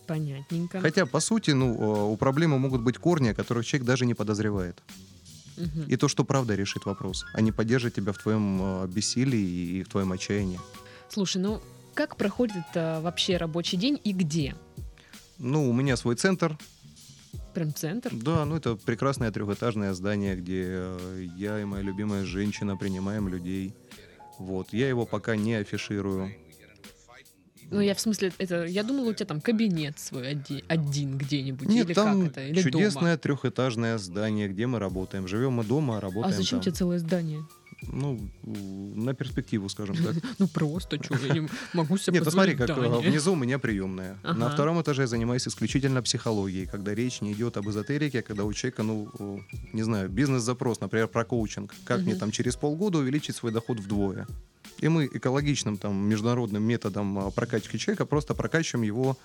[0.06, 0.80] Понятненько.
[0.80, 4.82] Хотя, по сути, ну, у проблемы могут быть корни, о которых человек даже не подозревает.
[5.58, 5.88] Мгм.
[5.88, 9.82] И то, что правда решит вопрос, а не поддержит тебя в твоем э, бессилии и
[9.82, 10.60] в твоем отчаянии.
[11.08, 11.60] Слушай, ну,
[11.94, 14.54] как проходит а, вообще рабочий день и где?
[15.38, 16.56] Ну, у меня свой центр,
[17.54, 18.10] Прям центр?
[18.14, 23.74] Да, ну это прекрасное трехэтажное здание, где э, я и моя любимая женщина принимаем людей.
[24.38, 24.72] Вот.
[24.72, 26.32] Я его пока не афиширую.
[27.70, 31.68] Ну, я в смысле, это, я думала, у тебя там кабинет свой оди- один где-нибудь,
[31.68, 33.16] Нет, или там как это, или чудесное дома.
[33.18, 35.28] трехэтажное здание, где мы работаем.
[35.28, 36.64] Живем мы дома, а А работаем зачем там.
[36.64, 37.42] тебе целое здание?
[37.82, 40.16] Ну, на перспективу, скажем так.
[40.38, 43.10] Ну, просто, что, я не могу себе Нет, ну смотри, как здание.
[43.10, 44.16] внизу у меня приемная.
[44.24, 48.44] На втором этаже я занимаюсь исключительно психологией, когда речь не идет об эзотерике, а когда
[48.44, 49.40] у человека, ну,
[49.72, 51.74] не знаю, бизнес-запрос, например, про коучинг.
[51.84, 54.26] Как мне там через полгода увеличить свой доход вдвое?
[54.80, 59.16] И мы экологичным там международным методом а, прокачки человека просто прокачиваем его,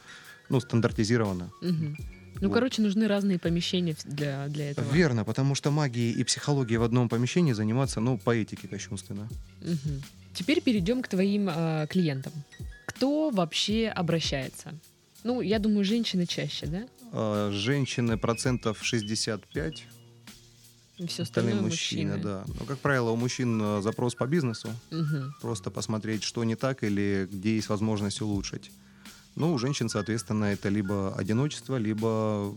[0.50, 1.52] ну, стандартизированно.
[1.62, 1.98] Мгм.
[2.42, 2.56] Ну, Вот.
[2.56, 4.92] короче, нужны разные помещения для, для этого.
[4.92, 9.30] Верно, потому что магией и психологией в одном помещении заниматься, ну, по этике кощунственно.
[9.62, 10.02] Мгм.
[10.34, 12.34] Теперь перейдем к твоим а, клиентам.
[12.86, 14.74] Кто вообще обращается?
[15.24, 16.88] Ну, я думаю, женщины чаще, да?
[17.12, 19.86] А, Женщины процентов 65,
[20.98, 22.24] И все остальные мужчины, мужчины.
[22.24, 22.46] да.
[22.60, 25.34] Но, как правило, у мужчин а, запрос по бизнесу, Мгм.
[25.42, 28.72] просто посмотреть, что не так или где есть возможность улучшить.
[29.36, 32.54] Ну, у женщин, соответственно, это либо одиночество, либо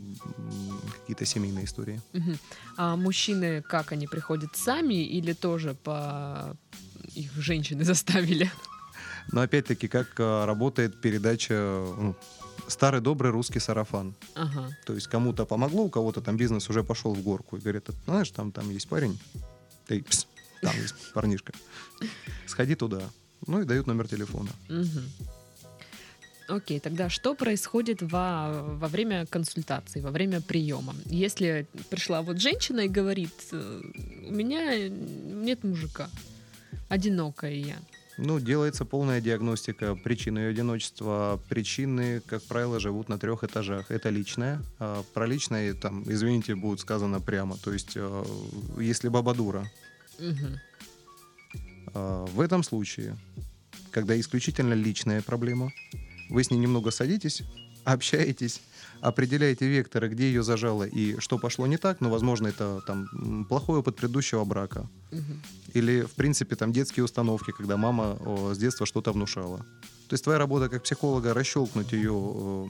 [1.00, 2.02] какие-то семейные истории.
[2.12, 2.38] Мгм.
[2.76, 6.54] А мужчины, как они приходят сами или тоже по
[7.14, 8.50] их женщины заставили?
[9.32, 12.14] Но опять-таки, как а, работает передача ну,
[12.68, 14.14] старый добрый русский сарафан.
[14.34, 14.70] Ага.
[14.84, 17.56] То есть кому-то помогло, у кого-то там бизнес уже пошел в горку.
[17.56, 19.18] И говорят, знаешь, там, там есть парень,
[19.88, 20.26] Эй, пс,
[20.62, 21.52] там есть парнишка.
[22.46, 23.02] Сходи туда.
[23.46, 24.50] Ну и дают номер телефона.
[26.48, 30.94] Окей, тогда что происходит во, во время консультации, во время приема?
[31.06, 33.82] Если пришла вот женщина и говорит, «Э,
[34.28, 36.08] у меня нет мужика,
[36.88, 37.76] одинокая я.
[38.18, 41.38] Ну, делается полная диагностика причин ее одиночества.
[41.50, 43.90] Причины, как правило, живут на трех этажах.
[43.90, 44.62] Это личное.
[44.78, 47.58] А про личное, там, извините, будет сказано прямо.
[47.58, 48.24] То есть, э,
[48.78, 49.70] если баба дура.
[51.92, 53.16] А, В этом случае,
[53.90, 55.70] когда исключительно личная проблема,
[56.30, 57.42] вы с ней немного садитесь,
[57.84, 58.62] общаетесь,
[59.00, 63.78] определяете векторы, где ее зажало и что пошло не так, но, возможно, это там плохой
[63.78, 64.88] опыт предыдущего брака.
[65.12, 65.42] Мгм.
[65.74, 69.58] Или, в принципе, там детские установки, когда мама о, с детства что-то внушала.
[70.08, 72.68] То есть твоя работа как психолога расщелкнуть ее о,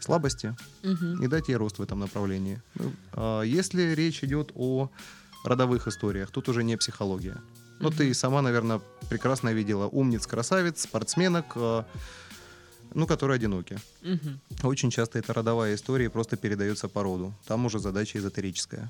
[0.00, 1.22] слабости Мгм.
[1.24, 2.60] и дать ей рост в этом направлении.
[2.74, 4.90] Ну, а Если речь идет о
[5.44, 7.36] родовых историях, тут уже не психология.
[7.80, 7.96] Но Мгм.
[7.98, 11.82] ты сама, наверное, прекрасно видела умниц, красавиц, спортсменок, э,
[12.94, 13.78] ну, которые одиноки.
[14.02, 14.40] Мгм.
[14.62, 17.34] Очень часто это родовая история и просто передается по роду.
[17.46, 18.88] Там уже задача эзотерическая.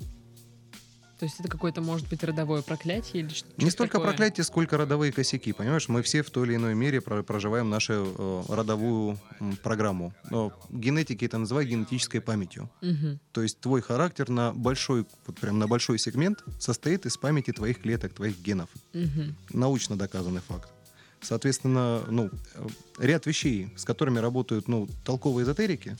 [1.19, 5.13] То есть это какое-то, может быть, родовое проклятие или что Не столько проклятие, сколько родовые
[5.13, 5.53] косяки.
[5.53, 9.17] Понимаешь, мы все в той или иной мере про- проживаем нашу э, родовую
[9.63, 10.13] программу.
[10.29, 12.69] Но генетики это называют генетической памятью.
[12.81, 13.19] Мгм.
[13.31, 17.81] То есть твой характер на большой, вот прям на большой сегмент состоит из памяти твоих
[17.81, 18.69] клеток, твоих генов.
[18.93, 19.37] Мгм.
[19.53, 20.69] Научно доказанный факт.
[21.25, 22.67] Соответственно, ну, э,
[22.99, 25.97] ряд вещей, с которыми работают ну, толковые эзотерики,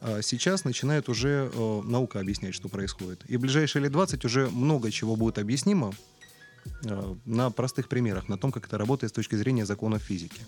[0.00, 3.22] а, сейчас начинает уже э, наука объяснять, что происходит.
[3.28, 5.92] И в ближайшие лет 20 уже много чего будет объяснимо
[7.24, 10.40] на простых примерах, на том, как это работает с точки зрения законов физики.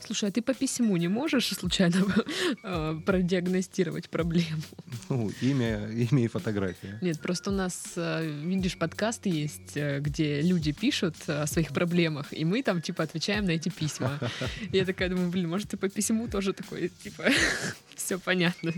[0.00, 2.04] Слушай, а ты по письму не можешь случайно
[2.62, 4.62] э, продиагностировать проблему?
[5.08, 6.98] Ну, имя, имя и фотография.
[7.02, 12.32] Нет, просто у нас, э, видишь, подкасты есть, э, где люди пишут о своих проблемах,
[12.32, 14.18] и мы там, типа, отвечаем на эти письма.
[14.72, 17.24] Я такая думаю, блин, может, ты по письму тоже такой, типа,
[17.96, 18.72] все понятно.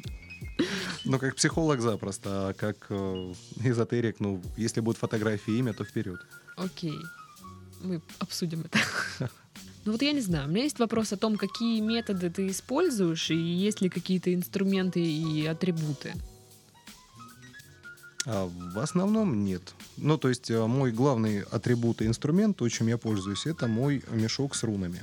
[1.05, 5.85] Ну, как психолог запросто, а как э, эзотерик, ну, если будут фотографии и имя, то
[5.85, 6.20] вперед.
[6.57, 6.99] Окей,
[7.81, 8.79] мы обсудим это.
[9.85, 13.33] Ну вот я не знаю, у меня есть вопрос о том, какие методы ты используешь,
[13.33, 16.15] и есть ли какие-то инструменты и атрибуты.
[18.25, 19.75] А в основном нет.
[19.97, 24.05] Ну, то есть э, мой главный атрибут и инструмент, то, чем я пользуюсь, это мой
[24.12, 25.03] мешок с рунами.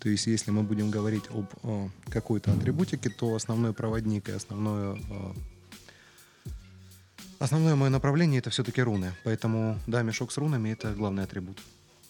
[0.00, 4.96] То есть, если мы будем говорить об э, какой-то атрибутике, то основной проводник и основное,
[4.96, 5.32] э,
[7.38, 9.12] основное мое направление это все-таки руны.
[9.24, 11.58] Поэтому, да, мешок с рунами это главный атрибут.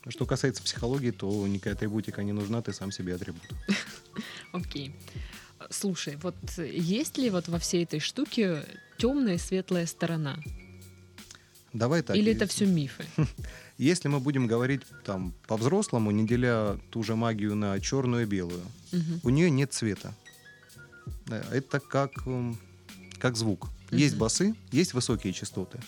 [0.08, 3.42] Что касается психологии, то никакая атрибутика не нужна, ты сам себе атрибут.
[4.52, 4.94] Окей.
[5.70, 8.64] Слушай, вот есть ли вот во всей этой штуке
[8.98, 10.38] темная и светлая сторона?
[11.72, 12.16] Давай так.
[12.16, 13.04] Или это все мифы?
[13.78, 18.62] Если мы будем говорить там по-взрослому, не деля ту же магию на черную и белую,
[19.22, 20.14] у нее нет цвета.
[21.28, 22.56] Э, Это как, м,
[23.18, 23.68] как звук.
[23.90, 24.20] Есть Мгм.
[24.20, 25.78] басы, есть высокие частоты.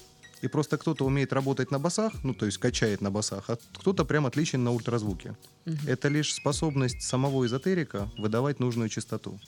[0.40, 4.04] И просто кто-то умеет работать на басах, ну то есть качает на басах, а кто-то
[4.04, 5.36] прям отличен на ультразвуке.
[5.64, 5.78] Мгм.
[5.88, 9.40] Это лишь способность самого эзотерика выдавать нужную частоту.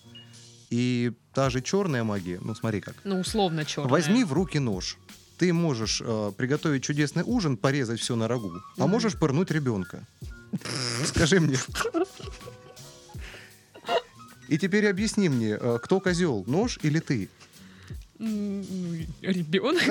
[0.71, 2.95] И та же черная магия, ну смотри как.
[3.05, 3.91] Ну, условно черная.
[3.91, 4.99] Возьми в руки нож.
[5.39, 8.91] Ты можешь э, приготовить чудесный ужин, порезать все на рагу, а Мгм.
[8.91, 10.07] можешь пырнуть ребенка.
[11.05, 11.57] Скажи мне.
[14.49, 17.29] И теперь объясни мне, э, кто козел, нож или ты?
[18.21, 19.83] Ребенок?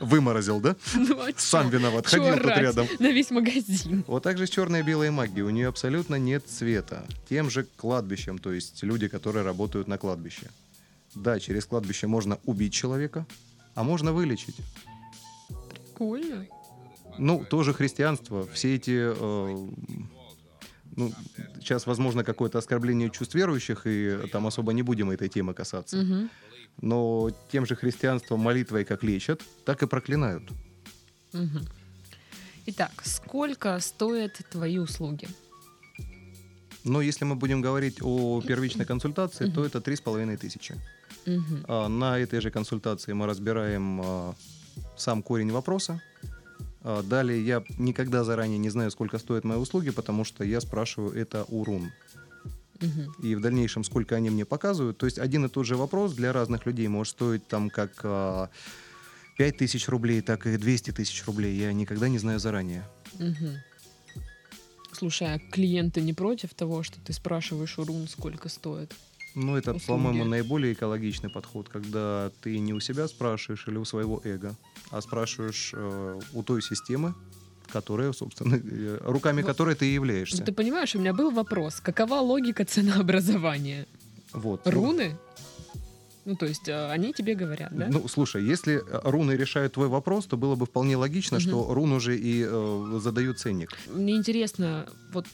[0.00, 0.74] Выморозил, да?
[0.94, 2.88] Ну, а Сам виноват, ходил тут рядом.
[2.98, 4.04] На весь магазин.
[4.08, 5.42] Вот так же с черной и белой магией.
[5.42, 7.06] У нее абсолютно нет цвета.
[7.28, 10.50] Тем же кладбищем, то есть люди, которые работают на кладбище.
[11.14, 13.26] Да, через кладбище можно убить человека,
[13.76, 14.56] а можно вылечить.
[15.70, 16.46] Прикольно.
[17.18, 18.48] Ну, тоже христианство.
[18.52, 19.14] Все эти...
[19.16, 19.68] э,
[20.96, 21.12] ну,
[21.60, 25.96] сейчас, возможно, какое-то оскорбление чувств верующих, и там особо не будем этой темы касаться.
[25.98, 26.30] Мгм.
[26.80, 30.42] Но тем же христианством молитвой как лечат, так и проклинают.
[31.32, 31.66] Мгм.
[32.66, 35.28] Итак, сколько стоят твои услуги?
[36.84, 40.74] Но если мы будем говорить о первичной консультации, то это три с половиной тысячи.
[41.66, 44.34] А, На этой же консультации мы разбираем а,
[44.96, 46.02] сам корень вопроса.
[46.82, 51.14] А, Далее я никогда заранее не знаю, сколько стоят мои услуги, потому что я спрашиваю
[51.14, 51.90] это у рун.
[53.22, 54.98] И в дальнейшем, сколько они мне показывают.
[54.98, 58.50] То есть один и тот же вопрос для разных людей может стоить там как а,
[59.38, 61.56] 5 тысяч рублей, так и 200 тысяч рублей.
[61.56, 62.84] Я никогда не знаю заранее.
[63.18, 63.58] Мгм.
[64.92, 68.94] Слушай, а клиенты не против того, что ты спрашиваешь у рун, сколько стоит?
[69.34, 69.86] Ну, это, Услуги.
[69.88, 74.54] по-моему, наиболее экологичный подход, когда ты не у себя спрашиваешь или у своего эго,
[74.90, 77.14] а спрашиваешь э, у той системы,
[77.74, 79.48] которая, собственно, э, руками Вот.
[79.50, 80.42] которой ты и Ну, являешься.
[80.42, 81.80] ты понимаешь, у меня был вопрос.
[81.80, 83.86] Какова логика ценообразования?
[84.32, 84.60] Вот.
[84.64, 85.16] Ну, Руны?
[86.26, 87.88] Ну, то есть э, они тебе говорят, да?
[87.90, 91.46] Ну, слушай, если э, руны решают твой вопрос, то было бы вполне логично, Мгм.
[91.48, 93.76] что рун уже и э, задают ценник.
[93.92, 95.26] Мне интересно, вот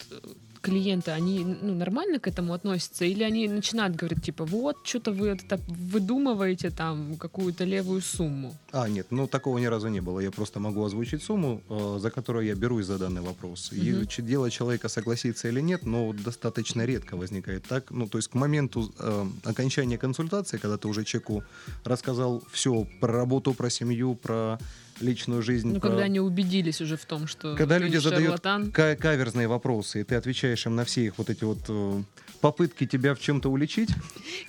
[0.62, 3.05] клиенты, они ну, нормально к этому относятся?
[3.05, 8.55] Или они начинают говорить, типа, вот, что-то вы это выдумываете там какую-то левую сумму?
[8.73, 10.20] А, нет, ну такого ни разу не было.
[10.20, 13.73] Я просто могу озвучить сумму, э, за которую я берусь за данный вопрос.
[13.73, 14.07] И Мгм.
[14.07, 17.90] ч- дело человека согласиться или нет, но достаточно редко возникает так.
[17.90, 21.42] Ну, то есть к моменту э, окончания консультации, когда ты уже человеку
[21.85, 24.59] рассказал все про работу, про семью, про
[25.01, 28.41] личную жизнь, Ну, про когда они убедились уже в том, что Когда ты люди задают
[28.41, 32.03] каверзные вопросы, и ты отвечаешь им на все их вот эти вот э,
[32.41, 33.91] попытки тебя в чем-то уличить.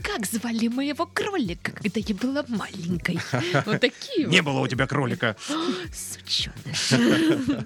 [0.02, 3.20] Как звали моего кролика, когда я была маленькой?
[3.66, 5.36] Вот такие Не было у тебя кролика.
[5.94, 6.94] Сучёныш.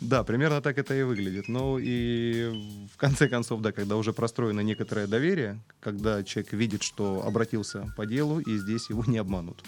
[0.00, 1.48] Да, примерно так это и выглядит.
[1.48, 7.22] Ну и в конце концов, да, когда уже простроено некоторое доверие, когда человек видит, что
[7.26, 9.64] обратился по делу, и здесь его не обманут.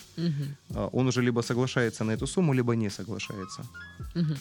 [0.75, 3.63] А, Он уже либо соглашается на эту сумму, либо не соглашается.
[4.15, 4.37] мгм.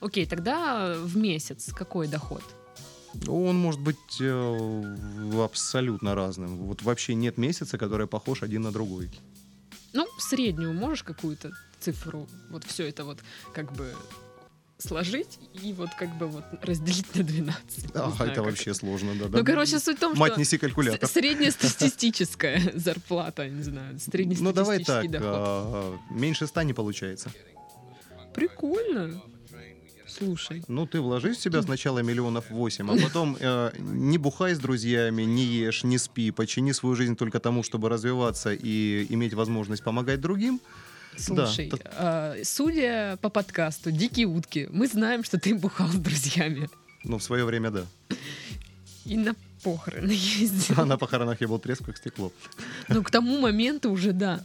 [0.00, 2.42] Окей, тогда в месяц какой доход?
[3.28, 4.96] Он может быть э,
[5.44, 6.56] абсолютно разным.
[6.56, 9.10] Вот вообще нет месяца, который похож один на другой.
[9.92, 13.18] Ну, среднюю можешь какую-то цифру, вот все это вот
[13.54, 13.94] как бы
[14.82, 17.84] сложить и вот как бы вот разделить на 12.
[17.94, 19.28] А, Не знаю, это вообще сложно, да.
[19.28, 19.38] да.
[19.38, 21.08] Ну, короче, суть в том, Мать, что неси калькулятор.
[21.08, 23.98] среднестатистическая зарплата, не знаю,
[24.40, 25.34] Ну, давай среднестатистический так, доход.
[25.36, 27.30] а, меньше ста не получается.
[28.34, 29.22] Прикольно.
[30.06, 30.62] Слушай.
[30.68, 35.22] Ну, ты вложись в себя сначала миллионов восемь, а потом э, не бухай с друзьями,
[35.22, 40.20] не ешь, не спи, почини свою жизнь только тому, чтобы развиваться и иметь возможность помогать
[40.20, 40.60] другим.
[41.16, 46.68] Слушай, Да, а, судя по подкасту «Дикие утки», мы знаем, что ты бухал с друзьями
[47.04, 47.84] Ну, в свое время, да.
[49.04, 50.74] и на похороны ездил.
[50.78, 52.32] А на похоронах я был треск как стекло.
[52.88, 54.40] Ну, к тому моменту уже да.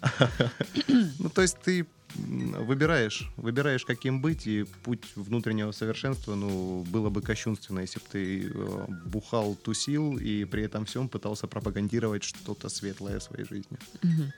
[1.20, 7.22] Ну, то есть ты выбираешь, выбираешь, каким быть, и путь внутреннего совершенства, ну, было бы
[7.22, 13.20] кощунственно, если бы ты э, бухал, тусил, и при этом всем пытался пропагандировать что-то светлое
[13.20, 13.78] в своей жизни.
[14.01, 14.34] Мгм.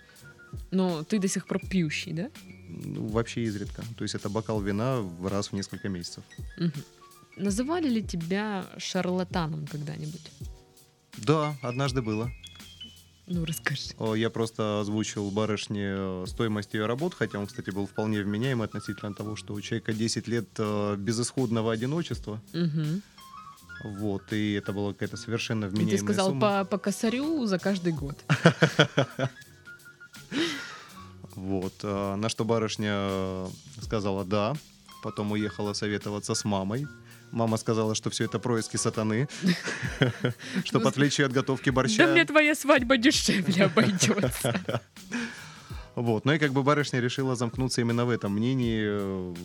[0.71, 2.29] Но ты до сих пор пьющий, да?
[2.67, 3.83] Ну, вообще изредка.
[3.97, 6.23] То есть это бокал вина в раз в несколько месяцев.
[6.57, 6.73] Мгм.
[7.37, 10.31] Называли ли тебя шарлатаном когда-нибудь?
[11.17, 12.29] Да, однажды было.
[13.27, 13.93] Ну, расскажи.
[14.15, 19.13] Я просто озвучил барышне э, стоимость ее работ, хотя он, кстати, был вполне вменяемый относительно
[19.13, 22.41] того, что у человека 10 лет э, безысходного одиночества.
[22.53, 23.03] Мгм.
[23.83, 26.59] Вот, и это была какая-то совершенно И вменяемая ты сказал сумма.
[26.65, 28.17] по, по косарю за каждый год.
[31.35, 33.47] Вот, э, на что барышня
[33.81, 34.55] сказала «да»,
[35.03, 36.87] потом уехала советоваться с мамой.
[37.31, 39.27] Мама сказала, что все это происки сатаны,
[40.65, 42.05] что отвлечь ее от готовки борща.
[42.05, 44.61] Да мне твоя свадьба дешевле обойдется.
[45.95, 49.35] Вот, ну и как бы барышня решила замкнуться именно в этом мнении, э,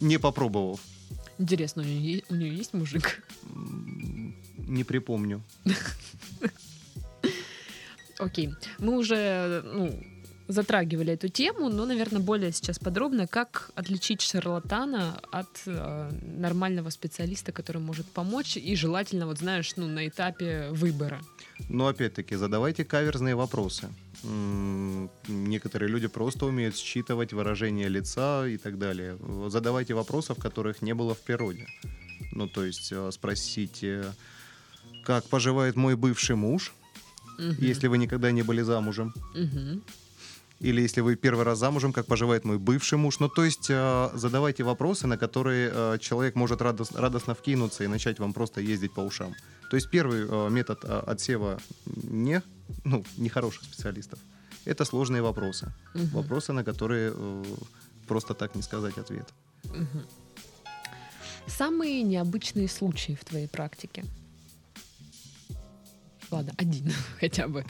[0.00, 0.80] не попробовав.
[1.38, 3.22] Интересно, у нее, есть мужик?
[4.56, 5.44] Не припомню.
[8.18, 8.54] Окей.
[8.78, 10.02] Мы уже ну,
[10.48, 17.52] затрагивали эту тему, но, наверное, более сейчас подробно, как отличить шарлатана от э, нормального специалиста,
[17.52, 21.20] который может помочь, и желательно, вот знаешь, ну, на этапе выбора.
[21.68, 23.88] Но опять-таки, задавайте каверзные вопросы.
[25.28, 29.18] Некоторые люди просто умеют считывать выражение лица и так далее.
[29.48, 31.66] Задавайте вопросы, которых не было в природе.
[32.32, 34.04] Ну, то есть э, спросите,
[35.04, 36.72] как поживает мой бывший муж,
[37.38, 37.56] Мгм.
[37.58, 39.12] если вы никогда не были замужем.
[39.34, 39.82] Мгм.
[40.60, 43.20] Или если вы первый раз замужем, как поживает мой бывший муж.
[43.20, 47.86] Ну, то есть э, задавайте вопросы, на которые э, человек может радос- радостно вкинуться и
[47.88, 49.34] начать вам просто ездить по ушам.
[49.70, 52.40] То есть первый э, метод э, отсева не,
[52.84, 54.18] ну, нехороших специалистов.
[54.64, 55.72] Это сложные вопросы.
[55.94, 56.06] Мгм.
[56.06, 57.44] Вопросы, на которые э,
[58.06, 59.28] просто так не сказать ответ.
[59.64, 60.06] Мгм.
[61.46, 64.04] Самые необычные случаи в твоей практике?
[66.34, 67.64] Ладно, один хотя бы.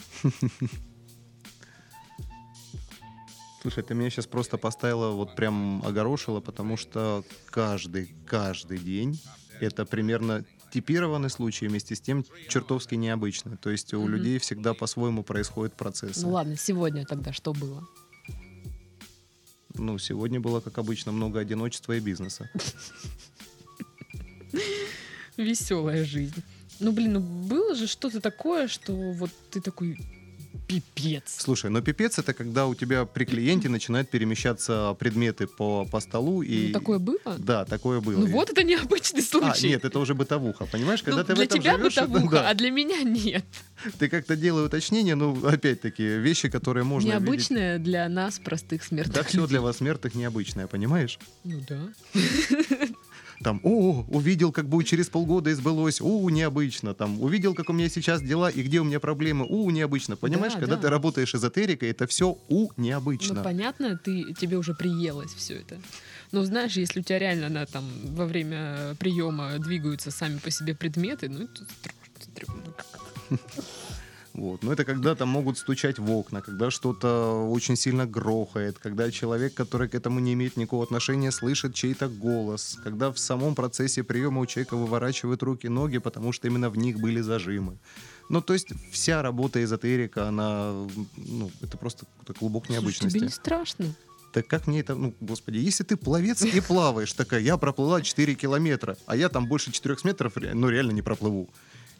[3.60, 9.20] Слушай, ты меня сейчас просто поставила, вот прям огорошила, потому что каждый, каждый день
[9.60, 13.56] это примерно типированный случай, вместе с тем чертовски необычный.
[13.56, 14.10] То есть у Мгм.
[14.12, 16.26] людей всегда по-своему происходят процессы.
[16.26, 17.86] Ну ладно, сегодня тогда что было?
[19.74, 22.50] Ну, сегодня было, как обычно, много одиночества и бизнеса.
[25.36, 26.42] Веселая жизнь.
[26.84, 29.98] Ну, блин, ну было же что-то такое, что вот ты такой
[30.68, 31.24] пипец.
[31.38, 36.42] Слушай, но пипец это когда у тебя при клиенте начинают перемещаться предметы по, по столу
[36.42, 36.68] и...
[36.68, 37.36] Ну, такое было?
[37.38, 38.18] Да, такое было.
[38.20, 39.68] Ну И- вот это необычный А, случай.
[39.68, 41.00] нет, это уже бытовуха, понимаешь?
[41.00, 43.44] Ну, Когда ты в для этом тебя живешь, это- бытовуха, да, а для меня нет.
[43.98, 47.20] ты как-то делай уточнения, ну, опять-таки, вещи, которые можно видеть.
[47.22, 51.18] Необычное для нас, простых смертных Да все для вас смертных необычное, понимаешь?
[51.44, 51.88] Ну да.
[53.44, 56.94] Там, о, увидел, как будет через полгода и сбылось, о, необычно.
[56.94, 60.16] Там, увидел, как у меня сейчас дела и где у меня проблемы, о, необычно.
[60.16, 60.82] Понимаешь, Да, когда да.
[60.82, 63.34] ты работаешь эзотерикой, это все у необычно.
[63.34, 65.78] Ну, понятно, ты, тебе уже приелось все это.
[66.32, 67.84] Но знаешь, если у тебя реально на, там,
[68.16, 71.66] во время приема двигаются сами по себе предметы, ну это.
[74.34, 74.64] Вот.
[74.64, 79.54] Но это когда там могут стучать в окна, когда что-то очень сильно грохает, когда человек,
[79.54, 84.40] который к этому не имеет никакого отношения, слышит чей-то голос, когда в самом процессе приема
[84.40, 87.78] у человека выворачивают руки, ноги, потому что именно в них были зажимы.
[88.28, 90.72] Ну, то есть вся работа эзотерика, она,
[91.16, 92.06] ну, это просто
[92.36, 93.18] клубок Слушай, необычности.
[93.18, 93.94] тебе не страшно?
[94.32, 98.34] Так как мне это, ну, господи, если ты пловец и плаваешь, такая, я проплыла 4
[98.34, 101.48] километра, а я там больше 4 метров, ну, реально не проплыву.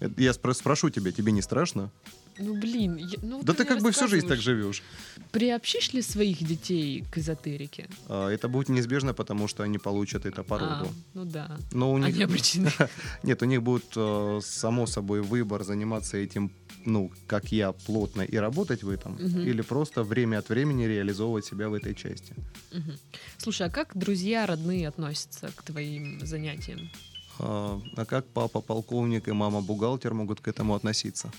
[0.01, 1.93] Я спро- спрошу тебя, тебе не страшно?
[2.39, 4.83] Ну блин, я- ну, Да ты как бы всю жизнь так живешь.
[5.31, 7.87] Приобщишь ли своих детей к эзотерике?
[8.09, 11.57] А, Это будет неизбежно, потому что они получат это по А, ну да.
[11.73, 12.15] Но у них...
[12.15, 12.71] Они обречены.
[13.23, 16.51] Нет, у них будет, э, само собой, выбор заниматься этим,
[16.87, 19.41] ну, как я, плотно и работать в этом, Мгм.
[19.41, 22.35] или просто время от времени реализовывать себя в этой части.
[22.73, 22.99] Мгм.
[23.39, 26.91] Слушай, а как друзья родные относятся к твоим занятиям?
[27.39, 31.31] А а как папа полковник и мама бухгалтер могут к этому относиться?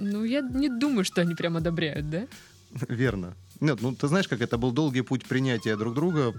[0.00, 2.26] Ну, я не думаю, что они прям одобряют, да?
[2.88, 3.34] Верно.
[3.60, 6.34] Нет, ну ты знаешь, как это был долгий путь принятия друг друга.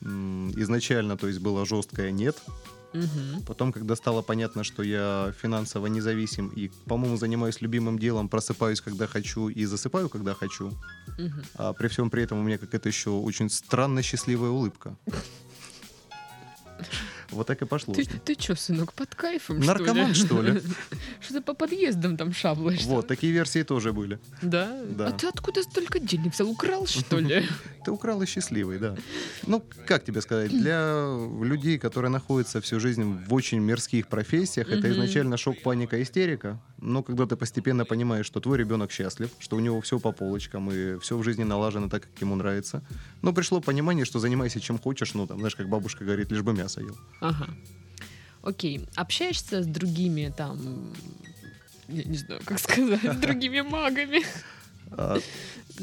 [0.00, 2.36] изначально, то есть было жесткое нет.
[2.92, 3.42] Мгм.
[3.46, 9.06] Потом, когда стало понятно, что я финансово независим и, по-моему, занимаюсь любимым делом, просыпаюсь, когда
[9.06, 10.72] хочу и засыпаю, когда хочу,
[11.18, 11.42] Мгм.
[11.54, 14.96] а при всем при этом у меня какая-то еще очень странно счастливая улыбка.
[17.32, 17.94] Вот так и пошло.
[17.94, 20.60] Ты, ты чё, сынок, под кайфом, Наркоман, что ли?
[21.20, 22.84] Что ты по подъездам там шаблаешь?
[22.84, 24.18] Вот, такие версии тоже были.
[24.42, 24.82] Да?
[24.96, 25.06] Да.
[25.08, 26.48] А ты откуда столько денег взял?
[26.48, 27.48] Украл, что ли?
[27.84, 28.96] Ты украл и счастливый, да.
[29.46, 31.04] Ну, как тебе сказать, для
[31.42, 36.60] людей, которые находятся всю жизнь в очень мирских профессиях, это изначально шок, паника, истерика.
[36.78, 40.68] Но когда ты постепенно понимаешь, что твой ребенок счастлив, что у него все по полочкам
[40.72, 42.82] и все в жизни налажено так, как ему нравится,
[43.22, 46.52] но пришло понимание, что занимайся чем хочешь, ну, там, знаешь, как бабушка говорит, лишь бы
[46.52, 46.96] мясо ел.
[47.22, 47.48] Ага.
[48.42, 48.84] Окей.
[48.96, 50.92] Общаешься с другими там...
[51.88, 54.22] Я не знаю, как сказать, с другими магами.
[54.90, 55.18] А,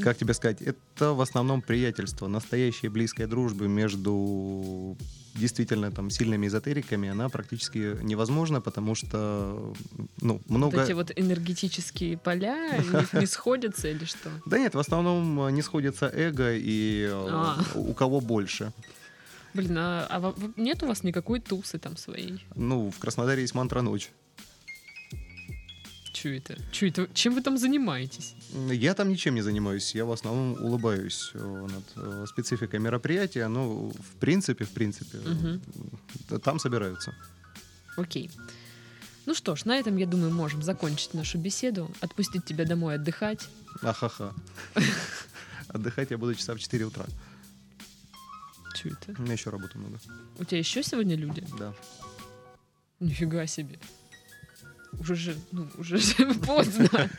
[0.04, 4.98] как тебе сказать, это в основном приятельство, настоящая близкая дружба между
[5.36, 9.74] действительно там сильными эзотериками, она практически невозможна, потому что
[10.22, 10.84] ну, Вот много...
[10.84, 12.78] эти вот энергетические поля
[13.14, 14.30] не, сходятся или что?
[14.46, 17.64] Да нет, в основном не сходится эго и э, А.
[17.76, 18.74] у кого больше.
[19.54, 22.46] Блин, а, а нет у вас никакой тусы там своей?
[22.56, 24.12] Ну, в Краснодаре есть мантра ночь.
[26.12, 26.58] Чё это?
[26.72, 27.08] Чё это?
[27.14, 28.36] Чем вы там занимаетесь?
[28.72, 33.90] Я там ничем не занимаюсь, я в основном улыбаюсь э, над э, спецификой мероприятия, но
[33.90, 35.20] в принципе, в принципе,
[36.30, 37.14] э, там собираются.
[37.96, 38.30] Окей.
[39.26, 43.48] Ну что ж, на этом, я думаю, можем закончить нашу беседу, отпустить тебя домой отдыхать.
[43.82, 44.34] Ахаха.
[45.70, 47.06] Отдыхать я буду часа в 4 утра.
[48.76, 49.20] Чё это?
[49.20, 50.00] У меня еще работы много.
[50.38, 51.44] У тебя еще сегодня люди?
[51.58, 51.74] Да.
[53.00, 53.80] Нифига себе.
[55.00, 57.10] Уже же, ну, уже же поздно.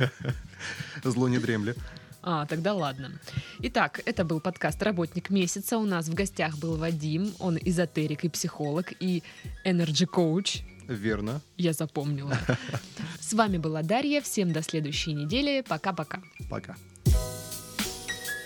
[1.04, 1.74] Зло не дремли.
[2.22, 3.12] А, тогда ладно.
[3.60, 5.78] Итак, это был подкаст «Работник месяца».
[5.78, 7.32] У нас в гостях был Вадим.
[7.38, 9.22] Он эзотерик и психолог, и
[9.64, 10.62] энерджи коуч.
[10.86, 11.40] Верно.
[11.56, 12.36] Я запомнила.
[13.20, 14.20] С вами была Дарья.
[14.20, 15.64] Всем до следующей недели.
[15.66, 16.20] Пока-пока.
[16.50, 16.76] Пока.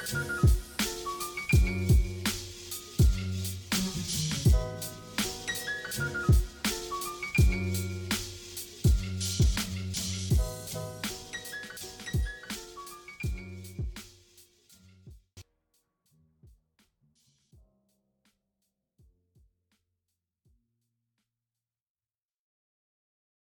[0.06, 0.50] Thank